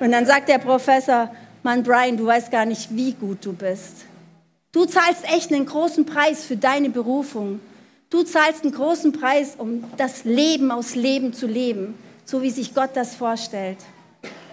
Und 0.00 0.12
dann 0.12 0.24
sagt 0.24 0.48
der 0.48 0.58
Professor, 0.58 1.30
Mann, 1.62 1.82
Brian, 1.82 2.16
du 2.16 2.24
weißt 2.24 2.50
gar 2.50 2.64
nicht, 2.64 2.88
wie 2.96 3.12
gut 3.12 3.44
du 3.44 3.52
bist. 3.52 4.06
Du 4.70 4.84
zahlst 4.84 5.24
echt 5.24 5.50
einen 5.50 5.64
großen 5.64 6.04
Preis 6.04 6.44
für 6.44 6.58
deine 6.58 6.90
Berufung. 6.90 7.60
Du 8.10 8.22
zahlst 8.22 8.64
einen 8.64 8.74
großen 8.74 9.12
Preis, 9.12 9.54
um 9.56 9.82
das 9.96 10.24
Leben 10.24 10.70
aus 10.70 10.94
Leben 10.94 11.32
zu 11.32 11.46
leben, 11.46 11.94
so 12.26 12.42
wie 12.42 12.50
sich 12.50 12.74
Gott 12.74 12.90
das 12.92 13.14
vorstellt. 13.14 13.78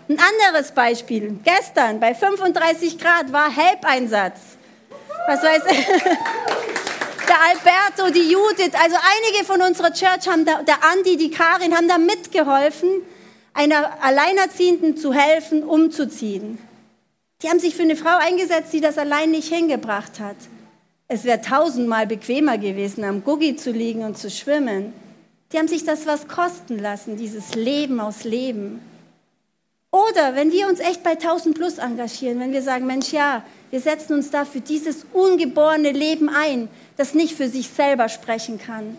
Ein 0.07 0.17
anderes 0.19 0.71
Beispiel. 0.71 1.37
Gestern 1.43 1.99
bei 1.99 2.15
35 2.15 2.97
Grad 2.97 3.33
war 3.33 3.51
Help-Einsatz. 3.53 4.39
Was 5.27 5.43
weiß 5.43 5.63
ich? 5.71 5.85
Der 7.27 7.41
Alberto, 7.49 8.13
die 8.13 8.31
Judith, 8.31 8.75
also 8.79 8.95
einige 8.95 9.43
von 9.45 9.59
unserer 9.59 9.91
Church 9.91 10.27
haben 10.27 10.45
da, 10.45 10.61
der 10.61 10.77
Andi, 10.83 11.17
die 11.17 11.31
Karin 11.31 11.75
haben 11.75 11.87
da 11.87 11.97
mitgeholfen, 11.97 13.01
einer 13.51 13.97
Alleinerziehenden 14.03 14.95
zu 14.95 15.11
helfen, 15.11 15.63
umzuziehen. 15.63 16.59
Die 17.45 17.49
haben 17.51 17.59
sich 17.59 17.75
für 17.75 17.83
eine 17.83 17.95
Frau 17.95 18.17
eingesetzt, 18.17 18.73
die 18.73 18.81
das 18.81 18.97
allein 18.97 19.29
nicht 19.29 19.53
hingebracht 19.53 20.19
hat. 20.19 20.35
Es 21.07 21.25
wäre 21.25 21.41
tausendmal 21.41 22.07
bequemer 22.07 22.57
gewesen, 22.57 23.03
am 23.03 23.23
Guggi 23.23 23.55
zu 23.55 23.69
liegen 23.69 24.03
und 24.03 24.17
zu 24.17 24.31
schwimmen. 24.31 24.93
Die 25.51 25.59
haben 25.59 25.67
sich 25.67 25.83
das 25.83 26.07
was 26.07 26.27
kosten 26.27 26.79
lassen, 26.79 27.17
dieses 27.17 27.53
Leben 27.53 27.99
aus 27.99 28.23
Leben. 28.23 28.81
Oder 29.91 30.33
wenn 30.33 30.51
wir 30.51 30.67
uns 30.67 30.79
echt 30.79 31.03
bei 31.03 31.11
1000 31.11 31.53
Plus 31.53 31.77
engagieren, 31.77 32.39
wenn 32.39 32.51
wir 32.51 32.63
sagen, 32.63 32.87
Mensch, 32.87 33.11
ja, 33.11 33.43
wir 33.69 33.79
setzen 33.79 34.13
uns 34.13 34.31
da 34.31 34.43
für 34.43 34.61
dieses 34.61 35.05
ungeborene 35.13 35.91
Leben 35.91 36.29
ein, 36.29 36.67
das 36.97 37.13
nicht 37.13 37.35
für 37.35 37.47
sich 37.47 37.69
selber 37.69 38.09
sprechen 38.09 38.57
kann, 38.57 38.97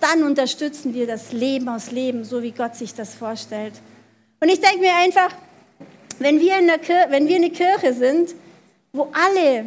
dann 0.00 0.24
unterstützen 0.24 0.92
wir 0.92 1.06
das 1.06 1.30
Leben 1.30 1.68
aus 1.68 1.92
Leben, 1.92 2.24
so 2.24 2.42
wie 2.42 2.50
Gott 2.50 2.74
sich 2.74 2.94
das 2.94 3.14
vorstellt. 3.14 3.74
Und 4.40 4.48
ich 4.48 4.60
denke 4.60 4.80
mir 4.80 4.96
einfach, 4.96 5.30
wenn 6.20 6.38
wir, 6.38 6.58
in 6.58 6.66
der 6.66 6.78
Kirche, 6.78 7.06
wenn 7.08 7.26
wir 7.26 7.36
eine 7.36 7.50
Kirche 7.50 7.94
sind, 7.94 8.34
wo 8.92 9.10
alle 9.12 9.64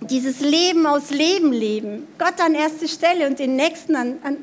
dieses 0.00 0.40
Leben 0.40 0.84
aus 0.84 1.10
Leben 1.10 1.52
leben, 1.52 2.08
Gott 2.18 2.40
an 2.40 2.54
erste 2.54 2.88
Stelle 2.88 3.26
und 3.26 3.38
den 3.38 3.54
Nächsten 3.56 3.94
an, 3.94 4.18
an 4.22 4.36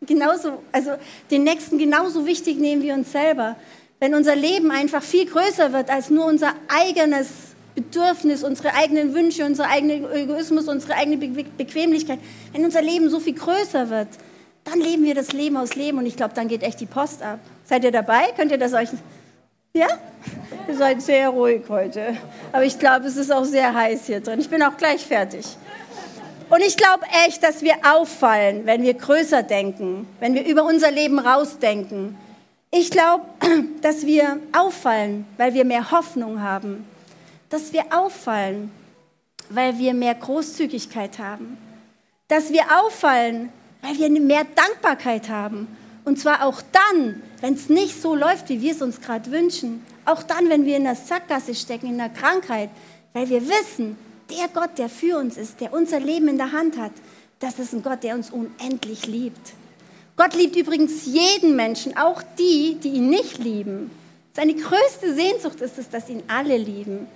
genauso, 0.00 0.62
also 0.72 0.92
den 1.30 1.44
Nächsten 1.44 1.78
genauso 1.78 2.26
wichtig 2.26 2.58
nehmen 2.58 2.82
wie 2.82 2.92
uns 2.92 3.12
selber. 3.12 3.56
Wenn 3.98 4.14
unser 4.14 4.34
Leben 4.34 4.70
einfach 4.70 5.02
viel 5.02 5.26
größer 5.26 5.72
wird 5.74 5.90
als 5.90 6.08
nur 6.08 6.24
unser 6.24 6.54
eigenes 6.68 7.28
Bedürfnis, 7.74 8.42
unsere 8.42 8.72
eigenen 8.74 9.14
Wünsche, 9.14 9.44
unser 9.44 9.68
eigener 9.68 10.10
Egoismus, 10.14 10.66
unsere 10.66 10.94
eigene 10.94 11.18
Be 11.18 11.44
Bequemlichkeit, 11.58 12.18
wenn 12.52 12.64
unser 12.64 12.80
Leben 12.80 13.10
so 13.10 13.20
viel 13.20 13.34
größer 13.34 13.90
wird, 13.90 14.08
dann 14.64 14.80
leben 14.80 15.04
wir 15.04 15.14
das 15.14 15.32
Leben 15.32 15.58
aus 15.58 15.74
Leben 15.74 15.98
und 15.98 16.06
ich 16.06 16.16
glaube, 16.16 16.32
dann 16.34 16.48
geht 16.48 16.62
echt 16.62 16.80
die 16.80 16.86
Post 16.86 17.22
ab. 17.22 17.38
Seid 17.64 17.84
ihr 17.84 17.92
dabei? 17.92 18.32
Könnt 18.36 18.50
ihr 18.50 18.58
das 18.58 18.72
euch 18.72 18.88
ja? 19.72 19.86
Ihr 20.68 20.76
seid 20.76 21.02
sehr 21.02 21.28
ruhig 21.28 21.62
heute. 21.68 22.16
Aber 22.52 22.64
ich 22.64 22.78
glaube, 22.78 23.06
es 23.06 23.16
ist 23.16 23.32
auch 23.32 23.44
sehr 23.44 23.74
heiß 23.74 24.06
hier 24.06 24.20
drin. 24.20 24.40
Ich 24.40 24.48
bin 24.48 24.62
auch 24.62 24.76
gleich 24.76 25.04
fertig. 25.06 25.46
Und 26.48 26.60
ich 26.62 26.76
glaube 26.76 27.06
echt, 27.26 27.42
dass 27.42 27.62
wir 27.62 27.74
auffallen, 27.84 28.66
wenn 28.66 28.82
wir 28.82 28.94
größer 28.94 29.44
denken, 29.44 30.08
wenn 30.18 30.34
wir 30.34 30.44
über 30.44 30.64
unser 30.64 30.90
Leben 30.90 31.20
rausdenken. 31.20 32.16
Ich 32.72 32.90
glaube, 32.90 33.24
dass 33.82 34.04
wir 34.04 34.38
auffallen, 34.52 35.26
weil 35.36 35.54
wir 35.54 35.64
mehr 35.64 35.92
Hoffnung 35.92 36.42
haben. 36.42 36.84
Dass 37.48 37.72
wir 37.72 37.84
auffallen, 37.90 38.72
weil 39.48 39.78
wir 39.78 39.94
mehr 39.94 40.14
Großzügigkeit 40.14 41.18
haben. 41.18 41.56
Dass 42.26 42.52
wir 42.52 42.62
auffallen, 42.80 43.52
weil 43.82 43.98
wir 43.98 44.10
mehr 44.20 44.44
Dankbarkeit 44.54 45.28
haben. 45.28 45.68
Und 46.04 46.18
zwar 46.18 46.44
auch 46.44 46.62
dann, 46.72 47.22
wenn 47.40 47.54
es 47.54 47.68
nicht 47.68 48.00
so 48.00 48.14
läuft, 48.14 48.48
wie 48.48 48.60
wir 48.60 48.72
es 48.72 48.82
uns 48.82 49.00
gerade 49.00 49.30
wünschen. 49.30 49.84
Auch 50.04 50.22
dann, 50.22 50.48
wenn 50.48 50.64
wir 50.64 50.76
in 50.76 50.84
der 50.84 50.94
Sackgasse 50.94 51.54
stecken, 51.54 51.86
in 51.86 51.98
der 51.98 52.08
Krankheit. 52.08 52.70
Weil 53.12 53.28
wir 53.28 53.42
wissen, 53.48 53.96
der 54.30 54.48
Gott, 54.48 54.78
der 54.78 54.88
für 54.88 55.18
uns 55.18 55.36
ist, 55.36 55.60
der 55.60 55.72
unser 55.72 56.00
Leben 56.00 56.28
in 56.28 56.36
der 56.36 56.52
Hand 56.52 56.78
hat, 56.78 56.92
das 57.40 57.58
ist 57.58 57.72
ein 57.72 57.82
Gott, 57.82 58.02
der 58.02 58.14
uns 58.14 58.30
unendlich 58.30 59.06
liebt. 59.06 59.52
Gott 60.16 60.34
liebt 60.34 60.56
übrigens 60.56 61.06
jeden 61.06 61.56
Menschen, 61.56 61.96
auch 61.96 62.22
die, 62.38 62.76
die 62.82 62.90
ihn 62.90 63.08
nicht 63.08 63.38
lieben. 63.38 63.90
Seine 64.34 64.54
größte 64.54 65.14
Sehnsucht 65.14 65.60
ist 65.60 65.78
es, 65.78 65.88
dass 65.88 66.08
ihn 66.08 66.22
alle 66.28 66.58
lieben. 66.58 67.08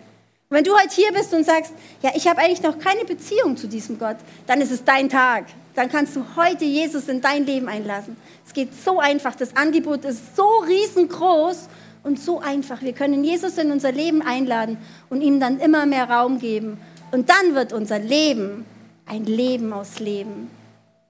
Wenn 0.48 0.64
du 0.64 0.72
heute 0.74 0.94
hier 0.94 1.12
bist 1.12 1.32
und 1.34 1.44
sagst, 1.44 1.72
ja, 2.02 2.12
ich 2.14 2.26
habe 2.26 2.40
eigentlich 2.40 2.62
noch 2.62 2.78
keine 2.78 3.04
Beziehung 3.04 3.56
zu 3.56 3.66
diesem 3.66 3.98
Gott, 3.98 4.16
dann 4.46 4.60
ist 4.60 4.70
es 4.70 4.84
dein 4.84 5.08
Tag. 5.08 5.46
Dann 5.74 5.88
kannst 5.88 6.14
du 6.14 6.24
heute 6.36 6.64
Jesus 6.64 7.08
in 7.08 7.20
dein 7.20 7.46
Leben 7.46 7.68
einlassen. 7.68 8.16
Es 8.46 8.52
geht 8.52 8.74
so 8.74 9.00
einfach. 9.00 9.34
Das 9.34 9.56
Angebot 9.56 10.04
ist 10.04 10.36
so 10.36 10.46
riesengroß 10.66 11.68
und 12.04 12.20
so 12.20 12.40
einfach. 12.40 12.82
Wir 12.82 12.92
können 12.92 13.24
Jesus 13.24 13.58
in 13.58 13.72
unser 13.72 13.90
Leben 13.90 14.22
einladen 14.22 14.78
und 15.10 15.20
ihm 15.20 15.40
dann 15.40 15.58
immer 15.58 15.86
mehr 15.86 16.08
Raum 16.08 16.38
geben. 16.38 16.78
Und 17.10 17.28
dann 17.28 17.54
wird 17.54 17.72
unser 17.72 17.98
Leben 17.98 18.64
ein 19.06 19.24
Leben 19.24 19.72
aus 19.72 19.98
Leben. 19.98 20.50